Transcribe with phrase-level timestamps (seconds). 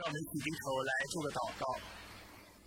[0.00, 1.76] 让我们一起低头来做个祷告。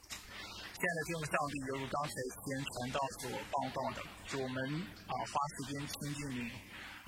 [0.06, 4.62] 亲爱的天父上帝，犹如刚才先传道所报道的，主我们
[5.10, 6.52] 啊花时间亲近你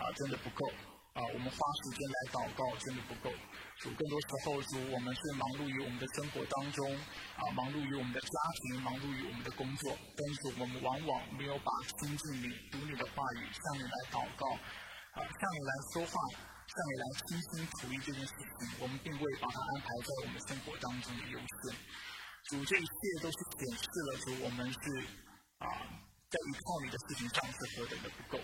[0.02, 0.66] 啊真的不够
[1.14, 3.30] 啊，我们花时间来祷告真的不够。
[3.78, 6.90] 主更多时候，主我们是忙碌于我们的生活当中
[7.38, 8.34] 啊，忙碌于我们的家
[8.66, 11.70] 庭，忙碌于我们的工作，但是我们往往没有把
[12.02, 14.50] 亲近你、读你的话语向你来祷告
[15.14, 16.18] 啊，向你来说话。
[16.76, 21.72] 向你来倾心吐意这件事情，我们并未把它安排在我们生活当中的优先。
[22.52, 24.80] 主，这一切都是显示了主我们是
[25.64, 25.72] 啊，
[26.28, 28.44] 在依靠你的事情上是何等的不够。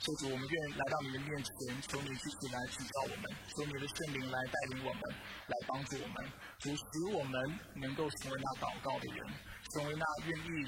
[0.00, 1.52] 所以主，我们愿来到你的面前，
[1.84, 5.02] 求你继续来指导我们，求你的圣灵来带领我们，
[5.44, 6.16] 来帮助我们。
[6.56, 6.82] 主，使
[7.12, 7.36] 我们
[7.76, 9.20] 能够成为那祷告的人，
[9.76, 10.64] 成为那愿意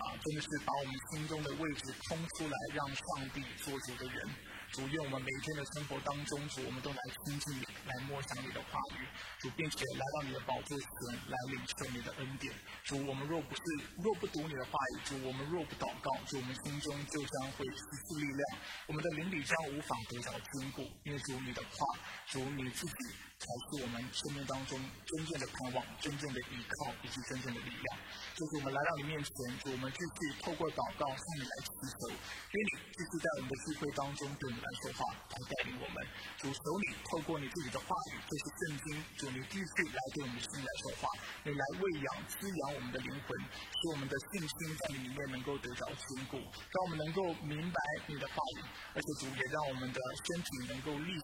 [0.00, 3.04] 啊，真的是把我们心中的位置空出来，让上
[3.36, 4.24] 帝做主的人。
[4.72, 9.06] 主，愿我们每一天的生活当中，主，我们都来亲近你，来默想你的话语，
[9.40, 10.88] 主，并且来到你的宝座前
[11.28, 12.52] 来领受你的恩典。
[12.84, 13.62] 主，我们若不是
[14.02, 20.82] 若不读你的话语，主，我们若不祷告，主，我们心中就将会失去力量，我们的灵里将无法得着坚固。
[21.04, 21.86] 因为主你的话，
[22.26, 27.88] 主你自己才是我们生命当中真正的盼望、真正的依靠以及真正的力量。
[28.36, 29.32] 就是我们来到你面前，
[29.64, 34.58] 主，我们继续透过祷告向你来祈求，愿你继续在我们的聚会当中对你。
[34.58, 35.96] 来说话，来带领我们。
[36.36, 38.86] 主手里透过你自己的话语，这是圣经。
[39.16, 41.06] 主你继续来对我们的心来说话，
[41.46, 47.78] 你来喂养、滋养我们的灵魂，使我们的信心在你里面能够得到坚固，让我们能够明白
[48.10, 48.66] 你的话语。
[48.92, 51.14] 而且主也让我们的身体能够立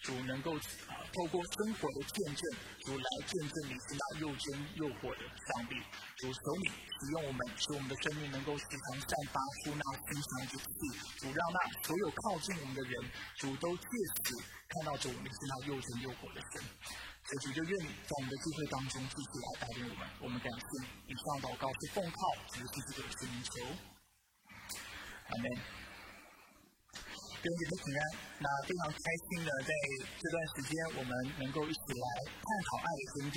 [0.00, 0.56] 主能够
[0.88, 2.42] 啊透过生活的见证，
[2.84, 5.74] 主来见证你是那又真又活的上帝。
[6.16, 10.72] 主手里使用我们，使我们的生命能够时常散发出那馨香之气。
[11.18, 13.86] 主让那所有靠近我们的人，主都借
[14.24, 14.36] 此
[14.68, 16.62] 看到主你是那又真又活的神。
[17.24, 20.08] 所以主就愿意在我们的聚会当中继续来带领我们。
[20.20, 22.18] 我们感谢以上祷告是奉靠
[22.52, 23.64] 主继续的圣名求。
[25.28, 25.83] 阿门。
[27.44, 28.02] 跟姐妹平安。
[28.40, 29.70] 那非常开心的在
[30.16, 31.12] 这段时间，我们
[31.44, 33.36] 能够一起来探讨爱的真谛。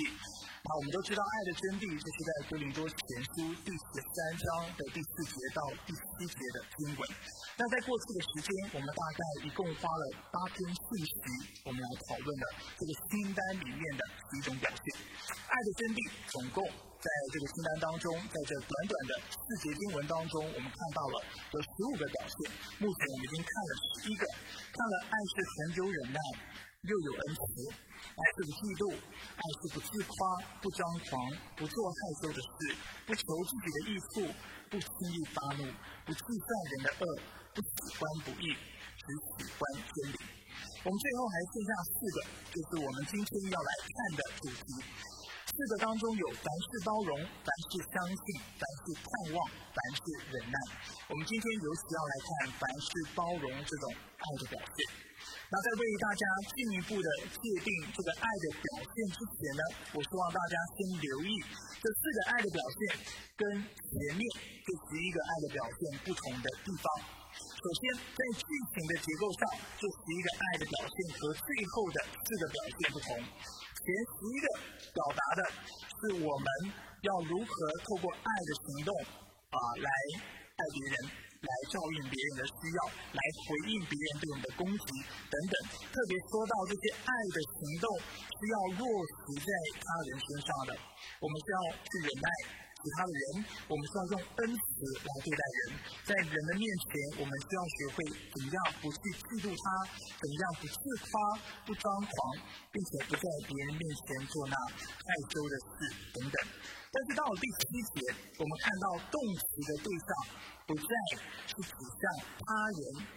[0.64, 2.98] 那我们都知道，爱的真谛就是在哥林多前
[3.30, 7.00] 书第十三章的第四节到第七节的经文。
[7.56, 11.14] 那在过去的时间，我们大概一共花了八篇信息，
[11.64, 12.44] 我们来讨论了
[12.76, 14.02] 这个清单里面的
[14.32, 14.84] 几种表现。
[15.46, 16.60] 爱的真谛总共
[16.98, 21.22] 在这个清单当中，在这短短的四节经文当中，我们看到了
[21.54, 22.36] 有十五个表现。
[22.82, 26.18] 目前我们已经看了十一个，看了爱是恒久忍耐，
[26.82, 27.70] 又有恩慈。
[28.18, 30.18] 爱是不嫉妒，爱是不自夸，
[30.58, 31.22] 不张狂，
[31.54, 32.74] 不做害羞的事，
[33.06, 34.26] 不求自己的益处，
[34.66, 35.62] 不轻易发怒，
[36.02, 37.04] 不计算人的恶，
[37.54, 38.58] 不喜欢不义，
[38.98, 39.06] 只
[39.38, 40.18] 喜欢真理。
[40.82, 42.18] 我们最后还剩下四个，
[42.50, 45.07] 就是我们今天要来看的主题。
[45.58, 48.22] 四个当中有凡事包容，凡事相信，
[48.54, 49.42] 凡事盼望，
[49.74, 50.56] 凡事忍耐。
[51.10, 52.30] 我们今天尤其要来看
[52.62, 54.78] 凡事包容这种爱的表现。
[55.50, 56.22] 那在为大家
[56.54, 61.42] 进一步的界定这个爱的表现之前呢，我希望大家先留意
[61.82, 62.78] 这四个爱的表现
[63.34, 64.22] 跟前面
[64.62, 66.86] 这十一个爱的表现不同的地方。
[67.34, 69.42] 首先，在剧情的结构上，
[69.74, 73.10] 这十一个爱的表现和最后的四个表现不同。
[73.78, 74.46] 学习的
[74.92, 75.40] 表达的
[75.70, 76.46] 是我们
[77.02, 77.52] 要如何
[77.86, 78.90] 透过爱的行动
[79.54, 79.88] 啊来
[80.56, 81.28] 爱别人。
[81.38, 82.80] 来照应别人的需要，
[83.14, 84.86] 来回应别人对我们的攻击
[85.30, 85.54] 等等。
[85.86, 90.74] 特别说到这些爱的行动是要落实在他人身上的，
[91.22, 92.28] 我们需要去忍耐
[92.78, 93.22] 其他的人，
[93.66, 94.62] 我们需要用恩慈
[95.02, 95.60] 来对待人。
[96.06, 99.64] 在人的面前，我们需要学会怎样不去嫉妒他，
[100.14, 101.12] 怎样不自夸、
[101.66, 102.12] 不张狂，
[102.70, 105.76] 并且不在别人面前做那害羞的事
[106.14, 106.36] 等等。
[106.88, 110.10] 但是到了第七节，我们看到动词的对象。
[110.68, 110.92] 不再
[111.48, 112.44] 是指向他
[112.76, 113.08] 人，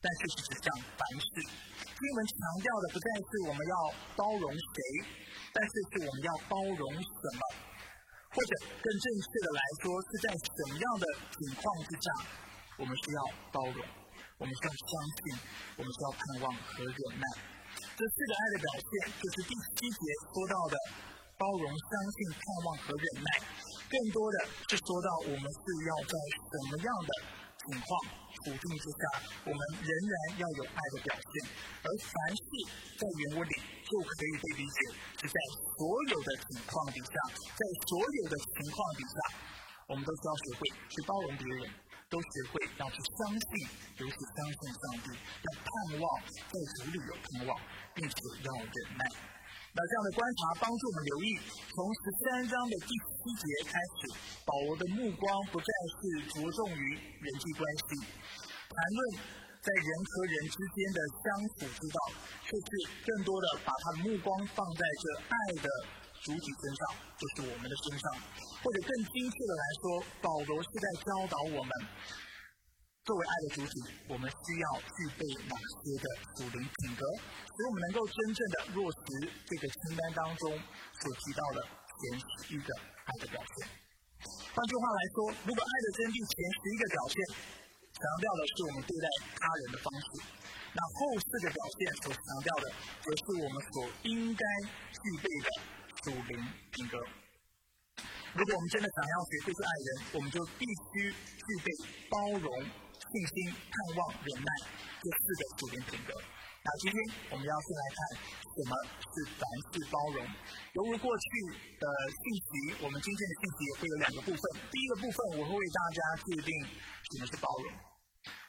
[0.00, 1.28] 但是是指向凡事。
[1.84, 3.76] 经文强调的不再是我们要
[4.16, 5.04] 包容谁，
[5.52, 7.40] 但是是我们要包容什么，
[8.34, 8.50] 或者
[8.82, 11.06] 更正确的来说，是在什么样的
[11.38, 12.06] 情况之下，
[12.76, 13.20] 我们需要
[13.54, 13.78] 包容，
[14.38, 14.90] 我们需要相
[15.22, 15.38] 信，
[15.78, 17.26] 我们需要盼望和忍耐。
[17.94, 18.90] 这四个爱的表现，
[19.22, 20.02] 就是第七节
[20.34, 20.74] 说到的
[21.38, 23.30] 包容、相信、盼望和忍耐。
[23.86, 24.36] 更多的
[24.66, 27.10] 是说到我们是要在什么样的
[27.62, 27.88] 情况
[28.34, 29.02] 处境之下，
[29.46, 31.32] 我们仍然要有爱的表现。
[31.86, 32.42] 而凡事
[32.98, 33.54] 在原文里
[33.84, 34.78] 就可以被理解
[35.20, 35.36] 是在
[35.76, 37.14] 所有的情况底下，
[37.52, 39.16] 在所有的情况底下，
[39.88, 41.62] 我们都需要学会去包容别人，
[42.08, 43.48] 都学会要去相信，
[44.00, 45.68] 尤其相信上帝，要盼
[46.00, 47.60] 望在主里有盼望，
[47.92, 49.04] 并且要忍耐。
[49.74, 51.28] 那这样的观察帮助我们留意，
[51.74, 54.00] 从十三章的第七节开始，
[54.46, 56.00] 保罗的目光不再是
[56.30, 58.06] 着重于人际关系，
[58.70, 59.00] 谈论
[59.64, 61.24] 在人和人之间的相
[61.56, 61.98] 处之道，
[62.44, 62.68] 却是
[63.00, 65.66] 更多的把他的目光放在这爱的
[66.20, 66.82] 主体身上，
[67.16, 68.04] 就是我们的身上，
[68.60, 69.84] 或者更精确的来说，
[70.20, 71.72] 保罗是在教导我们。
[73.04, 73.72] 作为爱的主体，
[74.08, 76.06] 我们需要具备哪些的
[76.36, 82.68] 属灵品格，使我们能够真正的落实这个清单当中所提到的前十一个
[83.04, 83.68] 爱的表现。
[84.56, 87.16] 换句话来说，如果爱的真谛前十一个表现
[88.04, 89.08] 强调的是我们对待
[89.40, 90.08] 他人的方式，
[90.76, 92.64] 那后四个表现所强调的，
[93.00, 94.44] 则是我们所应该
[94.92, 95.48] 具备的
[96.04, 96.36] 属灵
[96.68, 97.00] 品格。
[98.36, 101.72] 如果我们真的想要学会去爱人，我们就必须具备
[102.12, 102.52] 包容。
[102.94, 104.50] 信心、盼望、忍耐
[104.98, 106.14] 这四个主灵品格。
[106.64, 106.98] 那今天
[107.30, 107.98] 我们要先来看
[108.42, 108.72] 什么
[109.06, 110.26] 是凡事包容。
[110.72, 111.26] 犹如过去
[111.78, 114.42] 的信息，我们今天的信息也会有两个部分。
[114.72, 117.93] 第一个部分我会为大家界定什么是包容。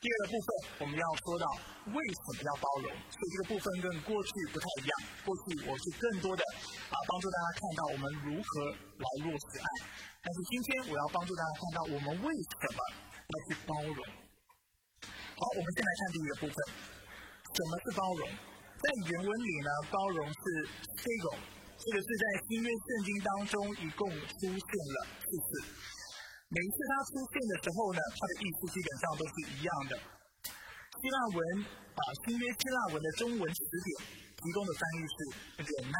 [0.06, 0.48] 第二个部分
[0.78, 1.50] 我们要说到
[1.90, 2.94] 为什么要包容。
[3.10, 4.94] 所以这个部分跟过去不太一样。
[5.25, 6.46] 过去我是更多的
[6.94, 9.68] 啊帮助大家看到我们如何来落实爱，
[10.22, 13.98] 但是今天我要帮助大家看到我们为什么要去包容。
[15.10, 16.57] 好，我们先来看第一个部分，
[17.57, 18.30] 什么是包容？
[18.30, 21.36] 在原文里呢，包容是 s a g o
[21.81, 25.50] 这个是在新约圣经当中一共出现了四次。
[26.56, 29.94] 每一次它出现的时候呢，它的意思基本上都是一样的。
[30.00, 33.90] 希腊文啊，新约希腊文的中文词典
[34.40, 35.16] 提供的翻译是
[35.68, 36.00] 忍耐，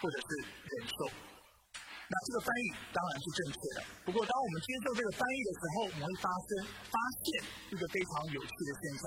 [0.00, 1.04] 或者是忍受。
[2.08, 2.64] 那这个翻译
[2.96, 3.78] 当然是正确的。
[4.08, 6.48] 不过，当我们接受这个翻译的时候，我们会发生
[6.88, 9.04] 发现一个非常有趣的现象，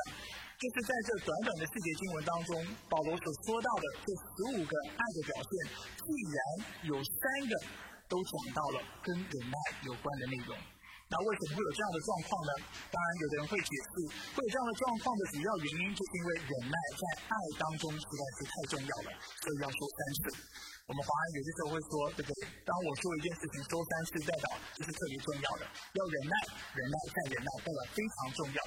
[0.62, 2.54] 就是在这短短的四节经文当中，
[2.86, 5.52] 保罗所说到的这十五个爱的表现，
[6.06, 6.38] 既然
[6.86, 7.18] 有三
[7.50, 7.54] 个
[8.06, 9.58] 都讲到了跟忍耐
[9.90, 10.54] 有关的内容。
[11.14, 12.52] 那为什么会有这样的状况呢？
[12.90, 13.94] 当然，有的人会解释，
[14.34, 20.42] 会有这样的状况的主要原因，就是因为忍耐在爱当中实在是太重要了，所以要说三次。
[20.90, 22.50] 我们华人有些时候会说，对不对？
[22.66, 26.36] 当我做一件事情说三次，代表这是特别重要的，要忍耐，
[26.74, 28.60] 忍耐再忍耐，代表非常重要。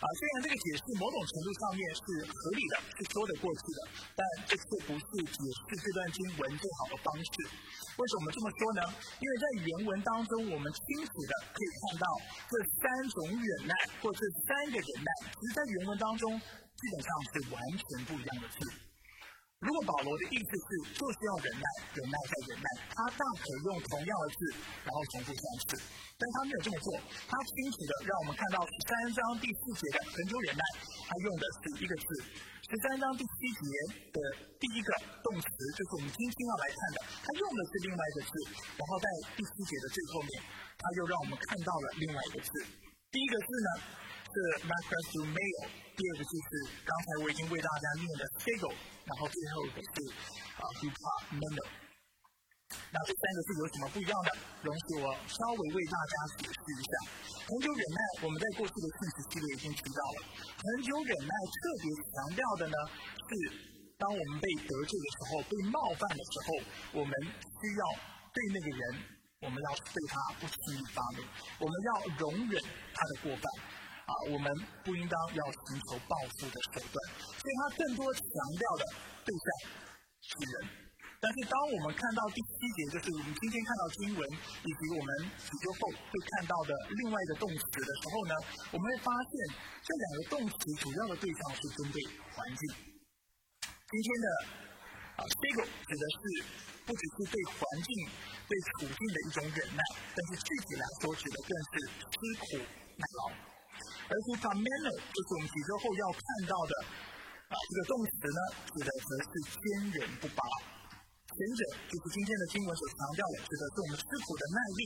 [0.00, 3.80] 啊，虽然这个解释某种程度上面是合理的，是说得过去的，
[4.16, 7.32] 但这却不是解释这段经文最好的方式。
[8.00, 8.80] 为什么这么说呢？
[9.20, 12.06] 因为在原文当中，我们清楚的可以看到
[12.48, 18.89] 这三种忍耐，或这三个忍耐，其实在原文当中基本上是完全不一样的字。
[19.60, 22.66] 如果保罗的意思是就是要忍耐，忍耐再忍耐，
[22.96, 24.56] 他大可用同样的字，
[24.88, 25.76] 然后重复三次，
[26.16, 26.88] 但他没有这么做。
[27.28, 30.64] 他清楚的让我们看到十三章第四节的恒久忍耐，
[31.04, 32.08] 他用的是一个字；
[32.64, 33.64] 十三章第七节
[34.16, 34.18] 的
[34.56, 35.46] 第一个动词，
[35.76, 38.32] 就是我们今天要来看的，他用的是另外一个字。
[38.80, 40.40] 然后在第七节的最后面，
[40.80, 42.48] 他又让我们看到了另外一个字。
[43.12, 43.68] 第一个字呢
[44.30, 45.66] 是 m a c r o s u m a i l
[45.98, 46.50] 第二个字是
[46.86, 48.70] 刚才我已经为大家念的 s a g o
[49.04, 49.94] 然后最后一个是
[50.56, 51.64] 啊 h u p a m e n o
[52.70, 54.30] 那这三个字有什么不一样的？
[54.62, 56.92] 容许我稍微为大家解释一下。
[57.50, 60.18] 恒久忍耐，我们在过去的信息系列已经提到了。
[60.54, 62.78] 恒久忍耐特别强调的呢，
[63.26, 63.30] 是
[63.98, 67.12] 当我们被得罪的时候、被冒犯的时候，我们
[67.58, 67.82] 需要
[68.30, 68.82] 对那个人，
[69.42, 71.26] 我们要对他不轻易发怒，
[71.58, 71.90] 我们要
[72.22, 72.54] 容忍
[72.94, 73.44] 他的过犯。
[74.10, 74.50] 啊，我们
[74.82, 76.98] 不应当要寻求报复的手段，
[77.38, 78.26] 所以他更多强
[78.58, 78.82] 调的
[79.22, 79.46] 对象
[80.18, 80.54] 是人。
[81.22, 84.20] 但是当我们看到第七节，就是我们今天看到经文
[84.64, 88.34] 以及我们几周后会看到的另外一个动词的时候呢，
[88.72, 89.30] 我们会发现
[89.84, 92.00] 这两个动词主要的对象是针对
[92.34, 92.62] 环境。
[93.62, 94.26] 今天的
[95.20, 96.20] 啊，这个指的是
[96.88, 97.88] 不只是对环境、
[98.48, 99.82] 对处境的一种忍耐，
[100.16, 102.64] 但是具体来说指的更是吃苦
[102.96, 103.49] 耐劳。
[104.10, 106.72] 而 to c o m m a n 就是我们几周后要看到的
[107.46, 108.40] 啊，这个动词呢，
[108.74, 109.62] 指的则是坚
[109.94, 110.42] 韧不拔。
[111.30, 114.80] 前者就是今天的经文所强调的，指的是我们吃苦的耐力。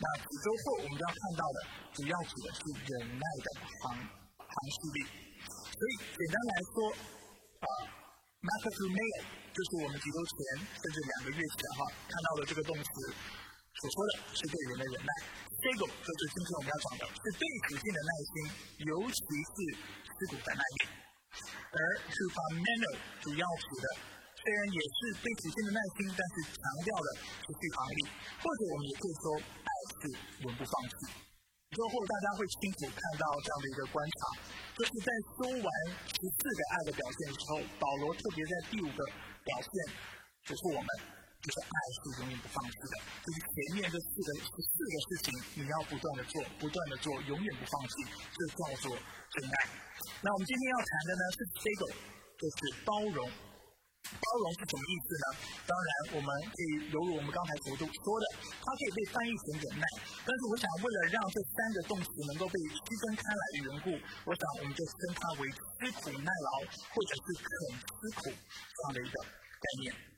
[0.00, 1.58] 那几周后我们要看到的，
[1.92, 3.92] 主要指的是忍耐的长
[4.40, 4.98] 长续力。
[5.44, 6.76] 所以简单来说，
[7.60, 7.68] 啊
[8.40, 9.16] m a c to m a l
[9.52, 12.88] 就是我们几周前甚至两个月前哈看到的这个动词。
[13.76, 15.12] 所说的是对人的忍耐，
[15.60, 18.32] 这个就是今天我们要讲的，是对处境的耐心，
[18.88, 19.20] 尤其
[19.52, 20.78] 是吃苦的耐力。
[21.76, 21.78] 而
[22.08, 23.86] to f a m a n e r 主要指的，
[24.40, 28.00] 虽然也是对处境的耐心，但是强调的是续航力，
[28.40, 30.02] 或者我们也可以说爱是
[30.40, 31.28] 永不放弃。
[31.76, 34.40] 之后大家会清楚看到这样的一个观察，
[34.72, 35.68] 就是在说完
[36.00, 39.04] 十四个爱的表现之后，保罗特别在第五个
[39.44, 40.16] 表现。
[40.46, 40.88] 嘱咐我们，
[41.46, 42.94] 就是爱是永远不放弃的。
[43.22, 47.94] 就是前面这四个四个事情，你要不断的做，不断的做，永远不放弃，
[48.34, 48.98] 这叫做
[49.30, 49.54] 真爱。
[50.26, 51.82] 那我们今天要谈的呢是这个，
[52.34, 53.30] 就是包容。
[54.06, 55.26] 包容是什么意思呢？
[55.66, 57.86] 当然，我们可以犹如我们刚才所说
[58.22, 58.24] 的，
[58.62, 59.84] 它可以被翻译成忍耐。
[60.22, 63.90] 但是，我想为了让这三个动词能够被区分开来的缘故，
[64.30, 66.50] 我想我们就称它为吃苦耐劳，
[66.94, 67.46] 或者是肯
[67.82, 70.15] 吃苦这样的一个概念。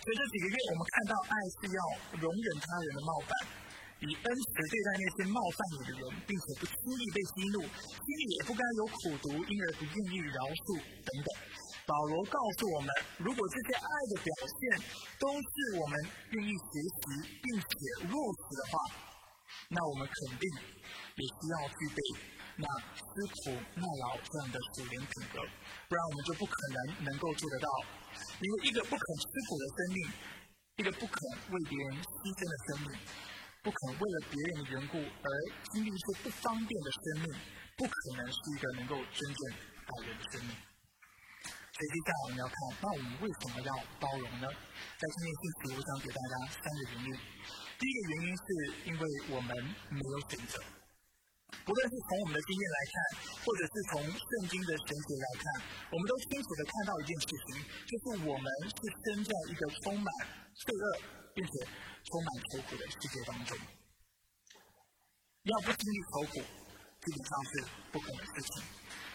[0.00, 1.80] 所以这几个月，我们看到爱是要
[2.18, 3.30] 容忍他人的冒犯，
[4.00, 11.28] 以恩慈对待那些冒犯你的人，并且不轻易被激怒，心里也不该有苦毒，因而不愿意饶恕等等。
[11.84, 14.60] 保罗告诉我们，如果这些爱的表现
[15.18, 15.94] 都是我们
[16.32, 17.02] 愿意学习
[17.42, 17.72] 并且
[18.08, 18.72] 落实的话，
[19.68, 20.44] 那我们肯定
[21.18, 21.98] 也需要具备
[22.56, 23.02] 那吃
[23.42, 25.42] 苦耐劳这样的属灵品格，
[25.88, 27.68] 不然我们就不可能能够做得到。
[28.40, 29.98] 因为一个不肯吃苦的生命，
[30.76, 31.16] 一个不肯
[31.52, 32.88] 为别人牺牲的生命，
[33.62, 35.28] 不肯为了别人的缘故而
[35.72, 37.26] 经历一些不方便的生命，
[37.76, 40.56] 不可能是一个能够真正爱人的生命。
[40.56, 44.48] 所以接下来我们要看，那我们为什么要包容呢？
[44.96, 47.08] 在今天信息，我想给大家三个原因。
[47.78, 48.44] 第一个原因是
[48.84, 49.56] 因为我们
[49.88, 50.60] 没有选择。
[51.64, 52.94] 不论是从我们的经验来看，
[53.44, 55.44] 或者是从圣经的神学来看，
[55.92, 57.46] 我们都清楚的看到一件事情，
[57.86, 60.08] 就是我们是生在一个充满
[60.54, 60.84] 罪恶
[61.34, 61.52] 并且
[62.04, 63.54] 充满愁苦的世界当中。
[65.44, 67.50] 要不经历愁苦，基本上是
[67.92, 68.62] 不可能的事情。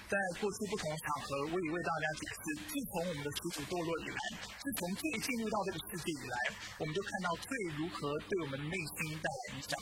[0.05, 4.21] 在过去不同的场合，我也为大家解释：自从我们的始祖堕落以来，
[4.53, 6.37] 自从罪进入到这个世界以来，
[6.77, 9.73] 我们就看到罪如何对我们内心带来影响。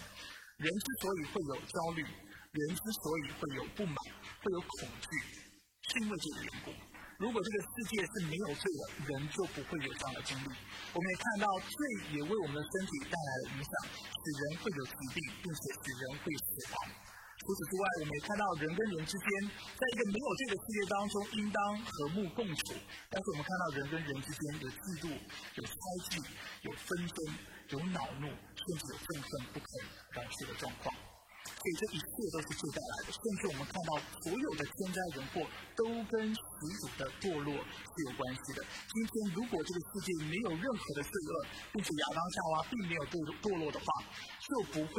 [0.63, 2.07] 人之所以会有焦虑，
[2.53, 3.97] 人之所以会有不满、
[4.37, 5.09] 会有恐惧，
[5.89, 6.69] 是因为这个缘故。
[7.17, 10.45] 如果这个世界是没有罪的，人就不会有这样的经历。
[10.93, 11.77] 我们也看到，罪
[12.13, 16.45] 也为我们的身体带来了影响，使人会有疾病，并且使人会死
[16.77, 16.77] 亡。
[17.41, 22.77] 除此之外，我们也看到人跟人之间，在一个没有罪的世界当中，应当和睦共处。
[23.09, 25.09] 但是我们看到人跟人之间有嫉妒、
[25.57, 26.21] 有猜忌、
[26.69, 27.17] 有纷争、
[27.73, 29.65] 有恼怒，甚至有愤恨不可
[30.13, 30.93] 饶恕的状况。
[31.63, 33.09] 所以这一切都是罪带来的。
[33.15, 35.47] 甚至我们看到所有的天灾人祸
[35.79, 36.43] 都跟始
[36.83, 38.59] 祖的堕落是有关系的。
[38.91, 41.31] 今天如果这个世界没有任何的罪恶，
[41.71, 43.87] 并且亚当夏娃并没有堕堕落的话，
[44.43, 44.93] 就不会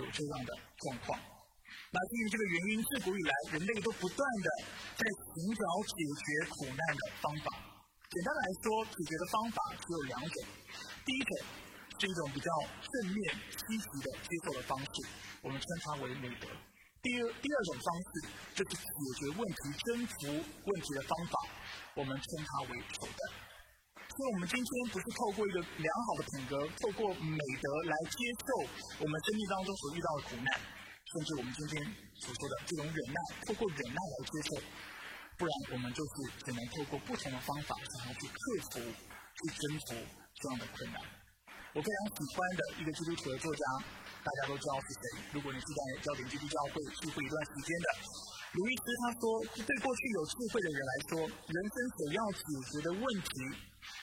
[0.00, 1.20] 有这样的状况。
[1.92, 4.48] 那基于这个原因，自古以来，人类都不断的
[4.96, 7.46] 在寻找解决苦难的方法。
[8.08, 10.34] 简单来说，解决的方法只有两种。
[11.04, 11.38] 第一种
[11.98, 12.48] 是一种比较
[12.80, 13.18] 正面、
[13.56, 14.92] 积极的接受的方式，
[15.42, 16.48] 我们称它为美德。
[17.02, 18.08] 第二第二种方式
[18.54, 21.34] 就是解决问题、征服问题的方法，
[21.94, 23.20] 我们称它为手段。
[24.16, 28.48] 所以，我们今天不是透过一个良好的品格，透过美德来接受
[29.00, 30.48] 我们生命当中所遇到的苦难。
[31.06, 31.84] 甚至我们今天
[32.18, 34.60] 所说的这种忍耐，透过忍耐来接受，
[35.38, 38.40] 不然我们就是只能透过不同的方法，想要去克
[38.72, 39.94] 服、去征服
[40.34, 41.00] 这样的困难。
[41.76, 43.64] 我非常喜欢的一个基督徒的作家，
[44.24, 45.28] 大家都知道是谁。
[45.36, 47.86] 如果你是在焦点基督教会聚会一段时间的，
[48.56, 53.28] 鲁易斯他说，对过去有智慧的人来说，人生所要解决的问题，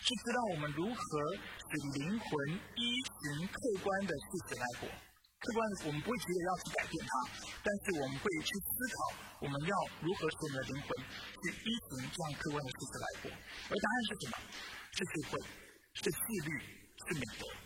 [0.06, 1.01] 是知道我们如何
[1.34, 2.30] 使灵魂
[2.77, 4.86] 依循客观的事实来活。
[4.86, 7.12] 客观，我们不会急着要去改变它，
[7.65, 9.74] 但是我们会去思考，我们要
[10.06, 10.88] 如何使我们的灵魂
[11.42, 13.34] 去依循这样客观的事实来活。
[13.34, 14.34] 而答案是什么？
[14.94, 15.42] 是智慧，
[15.98, 16.53] 是纪律，
[17.10, 17.62] 是美德。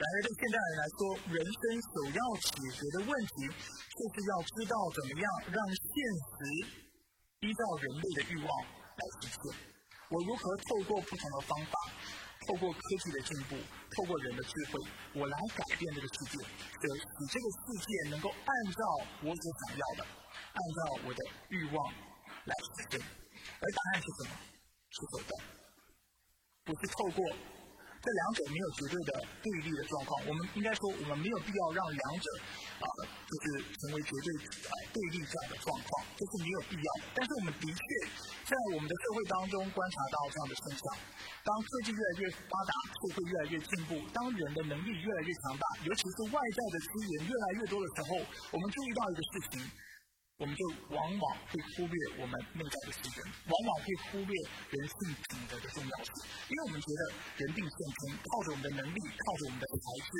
[0.00, 1.60] 然而，对现代人来说，人生
[1.92, 5.92] 首要解决的问题，就是要知道怎么样让现
[6.24, 6.36] 实
[7.44, 8.48] 依照人类的欲望
[8.96, 9.44] 来实现。
[10.08, 11.76] 我如何透过不同的方法？
[12.48, 13.60] 透过科技的进步，
[13.92, 14.80] 透过人的智慧，
[15.20, 18.80] 我来改变这个世界，使使这个世界能够按照
[19.20, 21.92] 我所想要的，按照我的欲望
[22.48, 22.96] 来实现。
[22.96, 24.32] 而答案是什么？
[24.88, 25.44] 是手段，
[26.64, 27.59] 不是透过。
[28.00, 29.10] 这两者没有绝对的
[29.44, 32.26] 对立的状况，我们应该说，我们没有必要让两者
[32.80, 32.86] 啊，
[33.28, 34.28] 就是成为绝对
[34.64, 36.88] 啊对立这样的状况，这是没有必要。
[37.12, 37.80] 但是我们的确
[38.48, 40.84] 在我们的社会当中观察到这样的现象：
[41.44, 48.16] 当科技越来越发达，社会越来越进步，当人的能力越来越强大，尤其是外在的资源越来越多的时候，
[48.48, 49.60] 我们注意到一个事情。
[50.40, 50.64] 我们就
[50.96, 54.32] 往往会忽略我们内在的资源，往往会忽略
[54.72, 56.10] 人性品德的重要性，
[56.48, 57.00] 因为我们觉得
[57.44, 60.12] 人定胜天，靠着我们的能力，靠着我们的才智，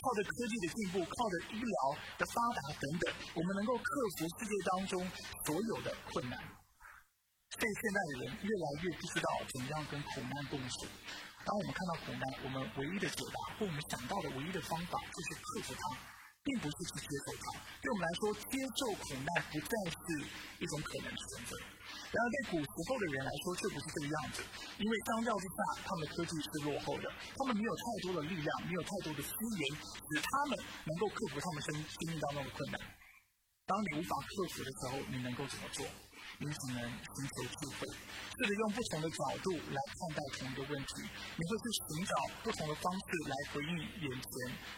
[0.00, 1.76] 靠着科技的进步，靠着医疗
[2.16, 3.04] 的发达等等，
[3.36, 3.84] 我们能够克
[4.16, 4.96] 服世界当中
[5.44, 6.40] 所有的困难。
[7.52, 10.88] 所以现在的人越来越不知道怎么样跟苦难共处，
[11.44, 15.84] 当我们看到苦难，我们唯一的解答或我们想到的唯一的方法就是克服它，
[16.46, 17.58] 并不是去接受它。
[17.82, 19.98] 对我们来说，接受苦难不再是
[20.62, 21.58] 一种可能的选择。
[22.14, 24.38] 然而，对古时候的人来说，却不是这个样子。
[24.78, 30.54] 因为相较之下，他们的科技是落后的，他们没有太多的力量，没有太多的资源，使他们
[30.86, 32.78] 能够克服他们生生命当中的困难。
[33.66, 35.84] 当你无法克服的时候，你能够怎么做？
[36.38, 41.02] 你只能寻求智慧，试着用不同的角度来看待同一个问题。
[41.02, 44.32] 你会去寻找不同的方式来回应眼前，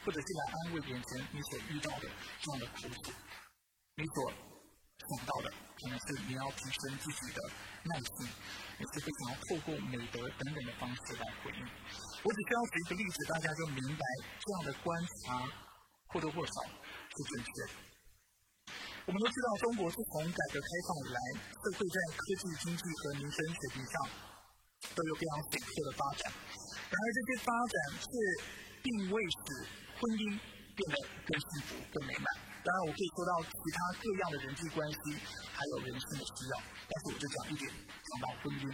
[0.05, 2.09] 或者是来安慰眼前你所遇到的
[2.41, 3.13] 这样的苦楚。
[3.97, 4.33] 你所。
[4.99, 7.41] 想到的可能是你要提升自己的
[7.85, 8.29] 耐心，
[8.79, 11.65] 也是不想要透过美德等等的方式来回应。
[12.25, 14.05] 我只需要举一个例子，大家就明白
[14.41, 15.49] 这样的观察
[16.09, 17.88] 或多或少是正确的。
[19.09, 21.19] 我们都知道，中国自从改革开放以来，
[21.65, 24.05] 社会在科技、经济和民生水平上
[24.93, 26.29] 都有非常显著的发展。
[26.29, 28.13] 然而，这些发展却
[28.85, 29.65] 并未使
[29.97, 30.37] 婚姻
[30.77, 32.29] 变得更幸福、更美满。
[32.61, 35.01] 当然，我可以说到其他各样的人际关系，
[35.57, 38.69] 还有人生的需要，但是我就讲一点，讲到婚姻。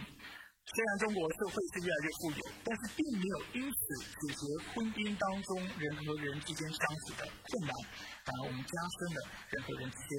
[0.65, 4.41] 虽然中国社会是越来越富有，但是并没有因此解决
[4.73, 7.71] 婚姻当中人和人之间相处的困难，
[8.25, 9.17] 反而我们加深了
[9.51, 10.11] 人和人之间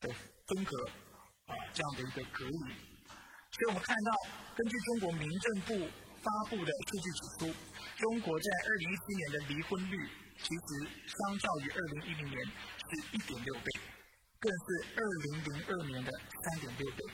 [0.00, 0.04] 的
[0.46, 0.72] 分隔
[1.48, 2.58] 啊这样的一个隔离。
[3.50, 4.10] 所以我们看到，
[4.56, 5.88] 根据中国民政部
[6.22, 7.54] 发布的数据指出，
[7.98, 9.96] 中国在二零一七年的离婚率，
[10.38, 10.68] 其实
[11.08, 12.38] 相较于二零一零年。
[12.90, 13.80] 是一点六倍，
[14.40, 16.10] 更是二零零二年的
[16.42, 17.04] 三点六倍。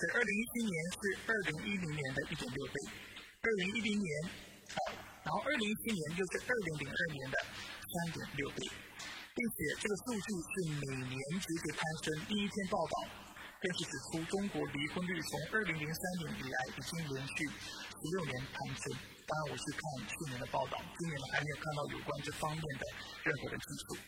[0.00, 2.76] 所以二零一七年是二零一零年的一点六倍，
[3.44, 4.08] 二零一零年，
[4.72, 12.16] 好，然后二零一七年就是二零零二年的三点六倍，并且这个数据是每年节节攀升。
[12.24, 13.12] 第一篇报道
[13.60, 18.96] 更是指出，中国离婚率从二零零三年以来已经连续十六年攀升。
[19.28, 22.82] 当然，我是看去年的报道，今年还没有看到有关这方面的
[23.28, 24.00] 任何的技术。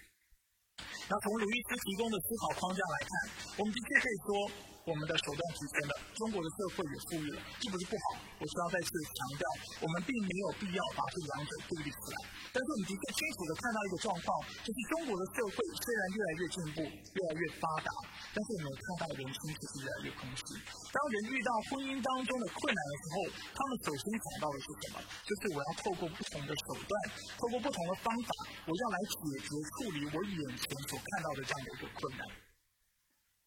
[1.04, 3.12] 那从鲁伊斯提供的思考框架来看，
[3.60, 8.18] 我们的确可以说，我们的手段提升了，中国的社会也富裕了，这不是不好。
[8.34, 9.42] 我需要再次强调，
[9.78, 12.16] 我们并没有必要把这两者对立起来。
[12.50, 14.26] 但是我们的确清楚地看到一个状况，
[14.66, 17.90] 就是中国的社会虽然越来越进步，越来越发达，
[18.34, 20.42] 但是我们看到人心却是越来越空虚。
[20.90, 23.16] 当人遇到婚姻当中的困难的时候，
[23.54, 24.96] 他们首先想到的是什么？
[25.22, 26.92] 就是我要透过不同的手段，
[27.38, 28.30] 透过不同的方法，
[28.66, 29.14] 我要来解
[29.46, 32.26] 决处理我眼前所看到的这样的一个困难。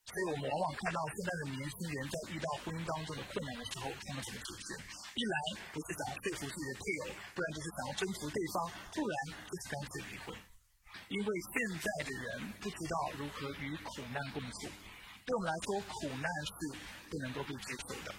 [0.05, 4.69] 所以我们往往看到现在的年轻人在遇到婚姻当中的困难的时候，他们怎么解决？
[5.17, 5.35] 一来
[5.73, 8.55] 不是想要说服自己的配偶，不然就是想要征服对方，
[8.93, 9.15] 不然
[9.49, 10.31] 就是干脆离婚。
[11.09, 12.27] 因为现在的人
[12.61, 14.71] 不知道如何与苦难共处。
[15.25, 16.53] 对我们来说，苦难是
[17.09, 18.13] 不能够被接受的。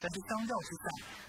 [0.00, 0.84] 但是相较之下，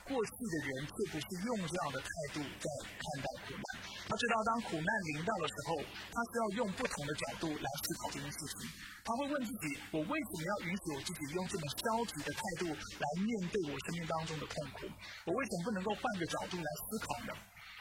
[0.08, 3.68] 过去的人却不是用这样的态度在看待苦难。
[4.08, 8.72] 他知道，当苦难临到的时候，他是要用不同的角度来思考这件事情。
[9.04, 11.84] 他会问自己：我为什么要允许我自己用这么消
[12.16, 14.88] 极的态度来面对我生命当中的痛苦？
[15.28, 17.32] 我为什么不能够换个角度来思考呢？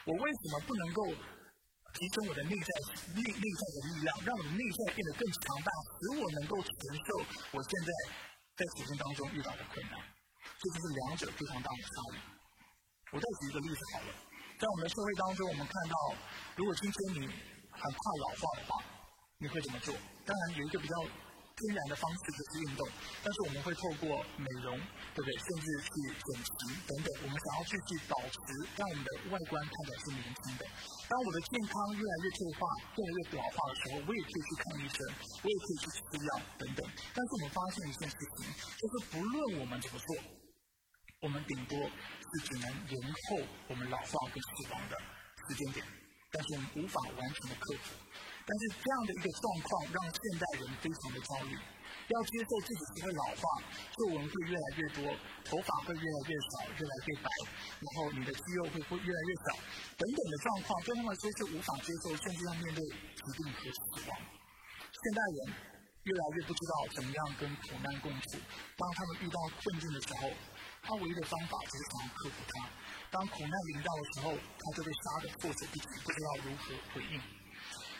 [0.03, 1.01] 我为什么不能够？
[1.91, 2.71] 提升我的内在
[3.15, 6.71] 内内在的力量，让我的内在变得更强大，使我能够承
[7.05, 7.17] 受
[7.51, 7.91] 我现在
[8.55, 10.10] 在处境当中遇到的困难。
[10.61, 12.21] 这就是两者非常大的差异。
[13.11, 14.13] 我再举一个例子好了，
[14.61, 15.95] 在我们的社会当中，我们看到，
[16.55, 17.27] 如果今天你
[17.73, 18.83] 很怕老化的话，
[19.39, 19.93] 你会怎么做？
[20.25, 20.95] 当然有一个比较。
[21.51, 22.81] 天然的方式就是运动，
[23.21, 24.73] 但是我们会透过美容，
[25.13, 25.29] 对不对？
[25.37, 28.39] 甚至去整形等等，我们想要继续保持
[28.73, 30.65] 让我们的外观看起来是年轻的。
[31.05, 32.65] 当我的健康越来越退化、
[32.97, 36.81] 越来越老化的时候，我也可以去看医生，我也可以去吃药等等。
[37.13, 38.49] 但是我们发现一件事情，
[38.81, 40.17] 就是不论我们怎么做，
[41.21, 42.97] 我们顶多是只能延
[43.29, 43.37] 后
[43.69, 45.85] 我们老化跟死亡的时间点，
[46.33, 47.93] 但是我们无法完全的克服。
[48.41, 51.53] 但是这样的一个状况让现代人非常的焦虑，
[52.09, 53.45] 要接受自己会老化，
[54.01, 55.13] 皱纹会越来越多，
[55.45, 57.29] 头发会越来越少，越来越白，
[57.69, 59.61] 然后你的肌肉会会越来越少，
[60.01, 64.11] 等等的状况，对他们来说是无法接受，甚至要面对疾病和死亡。
[64.89, 65.53] 现代人
[66.01, 68.41] 越来越不知道怎么样跟苦难共处，
[68.73, 70.33] 当他们遇到困境的时候，
[70.81, 72.69] 他唯一的方法就是想要克服它。
[73.11, 77.21] 当苦难临到的时候，他就被杀的措手不及，不知道如何回应。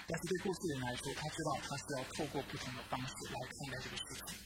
[0.07, 4.37] 但是对过去人来说，他知道他是要透过不同的方式来看待这个事情。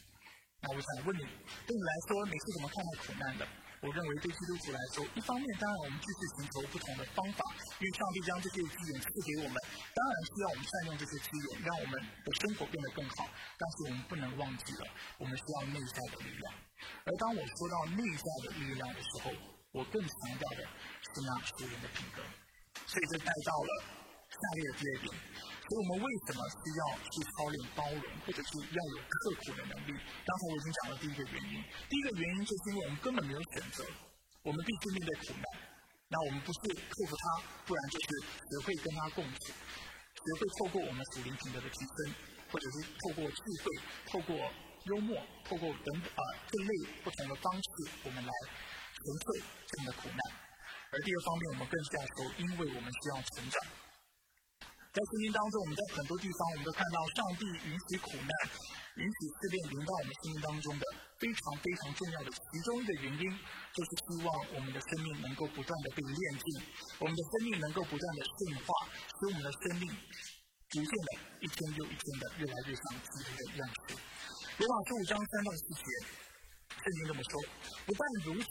[0.61, 1.21] 那我想问你，
[1.65, 3.47] 对你来说，你是怎么看待苦难的？
[3.81, 7.43] 我认为对基督徒来说，一方面当然我们继续寻求不同的方法，
[7.79, 9.55] 因为上帝将这些资源赐给我们，
[9.93, 13.29] 当然需要我们善用这些资源，让我们的生活变得更好。
[13.59, 14.87] 但是我们不能忘记了，
[15.19, 16.53] 我们需要内在的力量。
[17.05, 19.31] 而当我说到内在的力量的时候，
[19.71, 22.23] 我更强调的是那属灵的品格。
[22.87, 23.71] 所以这带到了
[24.29, 25.13] 下列的第二点。
[25.65, 29.97] 所以我们为什么需要去操练包容，或者是要有刻苦的能力？
[29.97, 31.57] 刚才我已经讲了第一个原因。
[31.89, 33.81] 第一个原因就是因为我们根本没有选择，
[34.45, 35.45] 我们必须面对苦难。
[36.05, 37.23] 那我们不是克服它，
[37.65, 42.13] 不然就是学会跟它共处，学会透过我们属灵品德的提升，
[42.53, 43.65] 或者是透过智慧，
[44.05, 44.37] 透过
[44.85, 45.17] 幽默，
[45.49, 46.69] 透过等啊各类
[47.01, 49.25] 不同的方式，我们来承受
[49.65, 50.21] 这样的苦难。
[50.93, 53.57] 而第二方面，我们更是要说，因为我们需要成长。
[54.95, 58.31] 在圣经当中，我们在很多地方，我们都看到上帝允许苦难、
[58.95, 60.83] 允许试炼临到我们生命当中的
[61.19, 63.23] 非常非常重要的其中一个原因，
[63.75, 66.47] 就是希望我们的生命能够不断的被炼净，
[67.03, 68.71] 我们的生命能够不断的进化，
[69.19, 69.91] 使我们的生命
[70.71, 71.09] 逐渐的
[71.43, 73.99] 一天又一天的越来越像基督的样式。
[73.99, 75.83] 罗马书五章三到四节，
[76.71, 77.35] 圣经这么说：
[77.83, 78.47] 不但如此，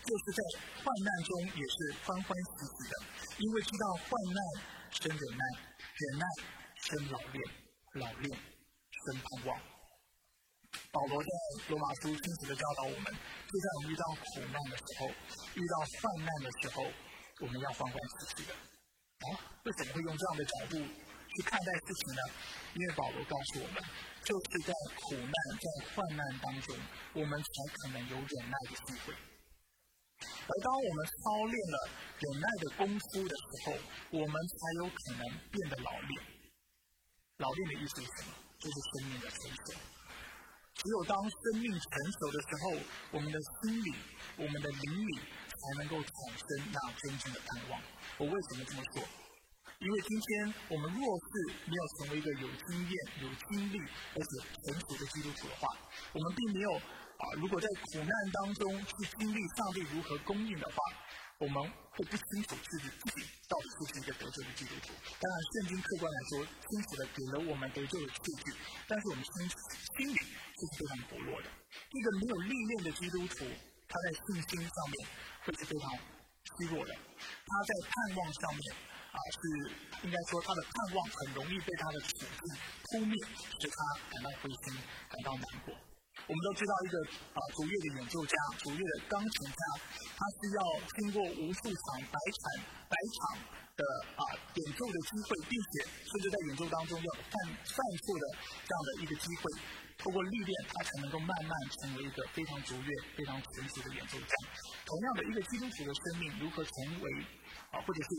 [0.00, 0.40] 就是在
[0.80, 1.76] 患难中也是
[2.08, 2.94] 欢欢喜喜的，
[3.36, 4.40] 因为知道患难
[4.96, 5.73] 生忍耐。
[5.96, 6.26] 忍耐
[6.74, 7.38] 生老练，
[7.92, 8.36] 老练
[8.90, 9.60] 生盼望。
[10.90, 11.28] 保罗在
[11.68, 15.06] 罗马书清楚的教导我们：，就在我们遇到苦难的时候，
[15.54, 16.82] 遇到患难的时候，
[17.42, 18.54] 我们要欢欢喜喜的。
[18.54, 22.22] 啊，为什么会用这样的角度去看待事情呢？
[22.74, 23.80] 因为保罗告诉我们，
[24.24, 26.76] 就是在苦难、在患难当中，
[27.12, 29.14] 我们才可能有忍耐的机会。
[30.46, 31.76] 而当我们操练了
[32.20, 33.72] 忍耐的功夫的时候，
[34.12, 36.20] 我们才有可能变得老练。
[37.38, 38.34] 老练的意思是什么？
[38.60, 39.72] 就是生命的成熟。
[40.74, 42.76] 只有当生命成熟的时候，
[43.12, 43.94] 我们的心理、
[44.36, 47.80] 我们的灵里才能够产生那真正的盼望。
[48.18, 49.02] 我为什么这么说？
[49.80, 51.32] 因为今天我们若是
[51.64, 53.78] 没有成为一个有经验、有经历
[54.12, 54.30] 而且
[54.64, 55.68] 成熟的基督徒的话，
[56.12, 56.80] 我们并没有。
[57.24, 60.76] 啊，如果在苦难当中去经历上帝如何供应的话，
[61.38, 61.56] 我们
[61.90, 64.92] 会不清楚自己自己到底是不是一个得救的基督徒。
[65.18, 68.52] 当然，圣经客观来说清楚的给了我们得救的数据，
[68.86, 71.48] 但是我们心心里却是非常薄弱的。
[71.72, 73.48] 一个没有历练的基督徒，
[73.88, 75.08] 他在信心上面
[75.44, 76.92] 会是非常虚弱的。
[76.92, 78.62] 他在盼望上面
[79.10, 79.40] 啊，是
[80.04, 82.28] 应该说他的盼望很容易被他的处境
[82.92, 83.16] 扑灭，
[83.58, 83.76] 使他
[84.12, 84.76] 感到灰心，
[85.08, 85.74] 感到难过。
[86.26, 86.96] 我们都知道一个
[87.36, 88.34] 啊，卓越的演奏家，
[88.64, 89.62] 卓越的钢琴家，
[90.16, 90.60] 他是要
[90.96, 92.42] 经过无数场百场
[92.88, 93.44] 百场
[93.76, 93.84] 的
[94.16, 98.24] 啊演奏的机会，并且甚至在演奏当中要犯犯错的
[98.64, 99.44] 这样的一个机会，
[99.98, 104.32] 通过历练，他才能够慢慢成为一个非常卓越、非常成熟的演奏家。
[104.88, 106.72] 同样的一个基督徒的生命，如何成
[107.04, 107.26] 为？
[107.74, 108.10] 啊，或者是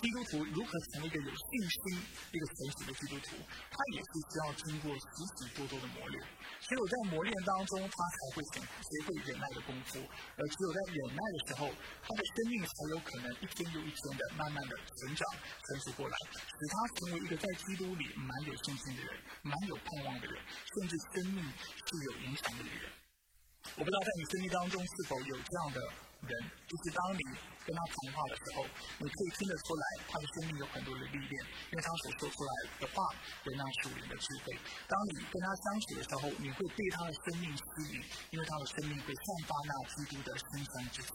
[0.00, 2.00] 基督徒如何成为一个有信心、
[2.32, 5.04] 一个成熟的基督徒，他也是需要经过许
[5.36, 6.16] 许多多的磨练。
[6.64, 11.68] 只有在磨练当中，他才会学学会忍耐的功夫；而只有在忍耐的时候，
[12.00, 19.12] 他的生命才有可能一天又一天的慢慢的成长、成熟过来，使他成为一个在基督里蛮有信心的人、
[19.44, 20.40] 蛮有盼望的人，
[20.72, 22.88] 甚至生命是有影响力的人。
[23.76, 25.80] 我不知道在你生命当中是否有这样的
[26.26, 27.22] 人，就是当你。
[27.64, 28.66] 跟他谈话的时候，
[29.00, 31.32] 你可以听得出来，他的生命有很多的历练，
[31.72, 33.08] 因为他所说出来的话
[33.48, 34.52] 有那属灵的智慧。
[34.84, 37.64] 当你跟他相处的时候，你会被他的生命吸
[37.96, 41.08] 引，因为他的生命会散发那基督的馨香之气。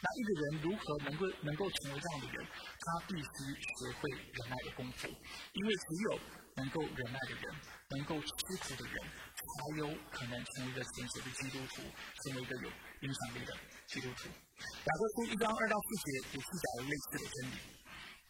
[0.00, 2.46] 那一个人如何能够能够成为这样的人？
[2.80, 3.28] 他必须
[3.60, 5.08] 学会忍耐的功夫，
[5.52, 6.18] 因为只有
[6.56, 7.44] 能够忍耐的人，
[7.90, 8.32] 能够吃
[8.64, 12.68] 苦的人，才有可能成为一个成熟的基督徒，成为一个有
[13.00, 13.52] 影响力的
[13.86, 14.28] 基督徒。
[14.28, 17.56] 雅各书一章二到四节也记载了类似的真理。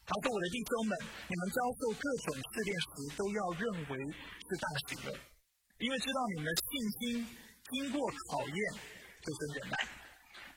[0.07, 3.99] 他说：“我的弟兄们，你们遭受各种试炼时，都要认为
[4.47, 5.11] 是大喜乐，
[5.79, 6.67] 因为知道你们的信
[6.99, 7.27] 心
[7.71, 8.59] 经过考验，
[9.23, 9.77] 就是忍耐。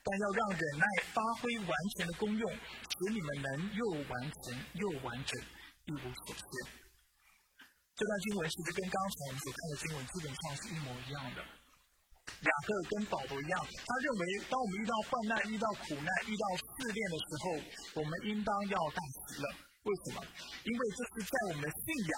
[0.02, 5.42] 但要让忍耐发挥完全的功用，使你们能又完全又完整，
[5.86, 6.42] 一无所缺。”
[8.00, 11.44] 这段经文其实跟刚才我们所看的经文基本上是一模一样的。
[11.44, 17.44] 雅各跟保罗一样，他认为，当我们遇到患难、遇到苦难、遇到试炼的时候，
[18.00, 19.52] 我们应当要大喜乐。
[19.84, 20.24] 为什么？
[20.64, 22.12] 因为这是在我们的信仰、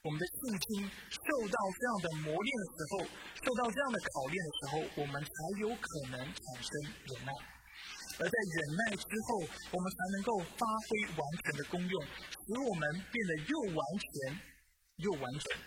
[0.00, 2.92] 我们的信心受到这样的磨练的时候，
[3.44, 6.72] 受到这样的考验的时候，我们才有可能产生
[7.04, 7.30] 忍耐。
[8.16, 10.88] 而在忍耐之后，我们才能够发挥
[11.20, 12.80] 完全的功用，使我们
[13.12, 14.08] 变得又完全
[14.98, 15.58] 又完整，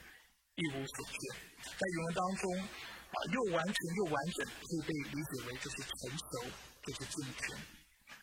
[0.55, 1.17] 一无所缺。
[1.63, 2.67] 在原文当中。
[3.11, 6.47] 啊，又完全又完整，可以被理解为就是成熟，
[6.87, 7.59] 就是健全，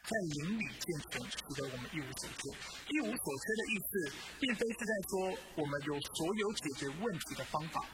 [0.08, 2.48] 在邻里健全，使得我们一无所缺。
[2.88, 7.84] 一无所缺的意思，并非是在说我们有所有解决问题的方法，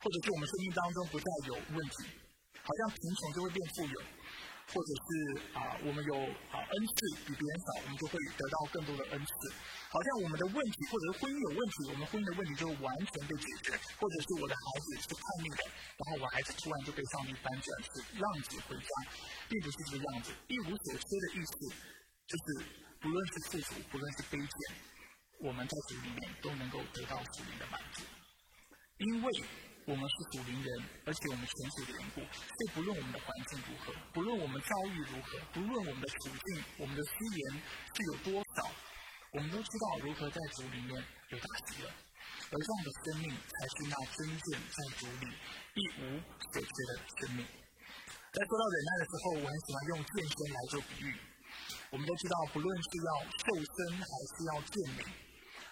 [0.00, 2.08] 或者是我们生命当中不再有问题，
[2.62, 4.00] 好像贫穷就会变富有，
[4.70, 5.08] 或者是
[5.58, 6.14] 啊，我们有
[6.54, 6.94] 啊恩赐
[7.26, 9.32] 比别人少，我们就会得到更多的恩赐。
[9.90, 15.60] 好像我们的问题或者是婚姻有问题，我们婚姻的问题就完全被解决，或者是我的孩子是叛逆的，
[15.98, 18.90] 然后我孩子突然就被上帝翻转，是浪子回家，
[19.50, 20.32] 并不是这个样子。
[20.48, 21.52] 一无所缺的意思，
[22.24, 22.46] 就是
[23.00, 24.56] 不论是富足，不论是卑贱，
[25.44, 28.00] 我们在主里面都能够得到主灵的满足，
[28.98, 29.28] 因为。
[29.84, 30.68] 我们是属灵人，
[31.04, 38.70] 而且我们全属的缘故，所以不论我们的环境如何，不论我们遭遇如何，不论我们的处境、我们的资源是有多少，
[39.34, 40.94] 我们都知道如何在主里面
[41.30, 45.34] 有大喜乐，而这样的生命才是那真正在主里
[45.74, 46.22] 一无
[46.54, 47.42] 所缺的生命。
[48.30, 51.18] 在说到忍耐的时候，我很喜欢用健身来做比喻。
[51.90, 53.10] 我们都知道，不论是要
[53.44, 55.02] 瘦身还是要健美，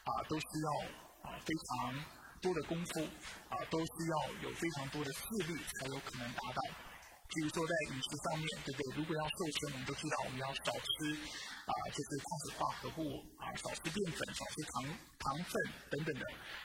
[0.03, 2.20] 啊，都是要啊非常。
[2.41, 3.01] 多的功夫
[3.49, 6.61] 啊，都需要有非常多的自律才有可能达到。
[7.31, 8.83] 比如说在饮食上面，对不对？
[8.99, 11.15] 如果要瘦身，我们都知道我们要少吃
[11.63, 14.83] 啊，就是碳水化合物啊，少吃淀粉，少吃糖
[15.23, 15.53] 糖分
[15.95, 16.25] 等等的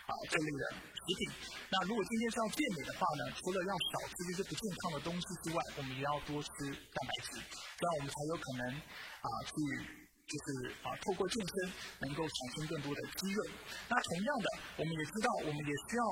[0.10, 1.54] 啊这类的食品。
[1.70, 7.38] 那如果今天是要健美的话呢，除了要少吃这些不健康的东西之外，我们也要多吃蛋白质，
[7.78, 10.05] 这样我们才有可能啊去。
[10.26, 11.54] 就是啊，透过健身
[12.02, 13.40] 能够产生更多的肌肉。
[13.88, 16.04] 那同样的，我们也知道，我们也需要，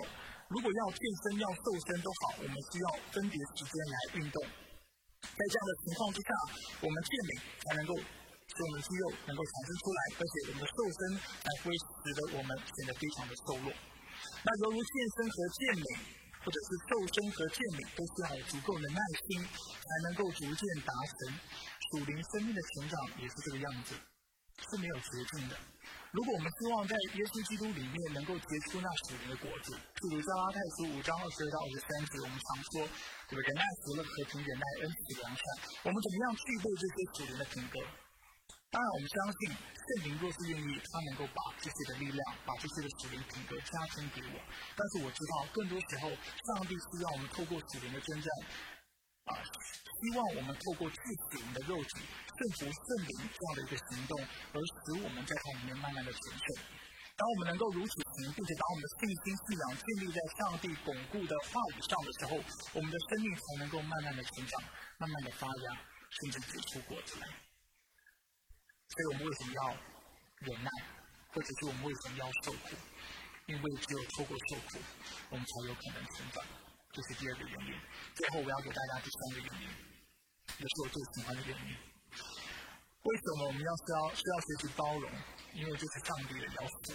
[0.54, 4.38] 如果要健身、要瘦身都好，我们需要分别时间来运动。
[5.24, 6.30] 在这样的情况之下，
[6.86, 7.32] 我们健美
[7.66, 11.00] 才能够使我们肌肉能够产生出来，而且我们的瘦身
[11.42, 13.74] 才会使得我们显得非常的瘦弱。
[14.46, 15.86] 那犹如健身和健美，
[16.44, 21.34] 或者是瘦身和健美，都需要有足够的耐心，才能够逐渐达成。
[21.90, 23.96] 属灵生命的成长也是这个样子，
[24.70, 25.56] 是没有捷径的。
[26.12, 32.86] 如果我们希望在耶稣基督里面能够结出那属灵的果子，譬如加拉太书五章二十二到二十三节，我们常说，
[33.30, 33.42] 对吧？
[33.46, 35.44] 忍耐、福乐、和平、忍耐、恩慈、良善，
[35.86, 37.78] 我们怎么样具备这些属灵的品格？
[38.74, 44.42] 当然，我们相信圣灵若是愿意，他能够把这些的力量，把这些的属灵品格加添给我。
[44.74, 48.28] 但是我知道，更多时候，上帝是要我们透过属灵的征战。
[49.30, 50.98] 啊，希望我们透过自
[51.30, 54.18] 己的肉体顺服圣灵这样的一个行动，
[54.52, 56.46] 而使我们在它里面慢慢的成圣。
[57.14, 62.42] 当我们能够如此行，并且当我们的信心信仰建立在上帝巩固的话语上的时候，
[62.74, 64.60] 我们的生命才能够慢慢的成长，
[64.98, 65.78] 慢慢的发芽，
[66.10, 67.30] 甚至结出果子来。
[68.94, 69.76] 所以我们为什么要
[70.46, 70.70] 忍耐，
[71.34, 72.78] 或者是我们为什么要受苦？
[73.48, 74.78] 因为只有透过受苦，
[75.32, 76.46] 我们才有可能成长。
[76.94, 77.74] 这是第二个原因。
[78.14, 79.68] 最后，我要给大家第三个原因，
[80.60, 81.76] 也是我最喜欢的原因。
[83.02, 85.12] 为什么我们要需要需要学习包容？
[85.56, 86.94] 因为这是上帝的要求。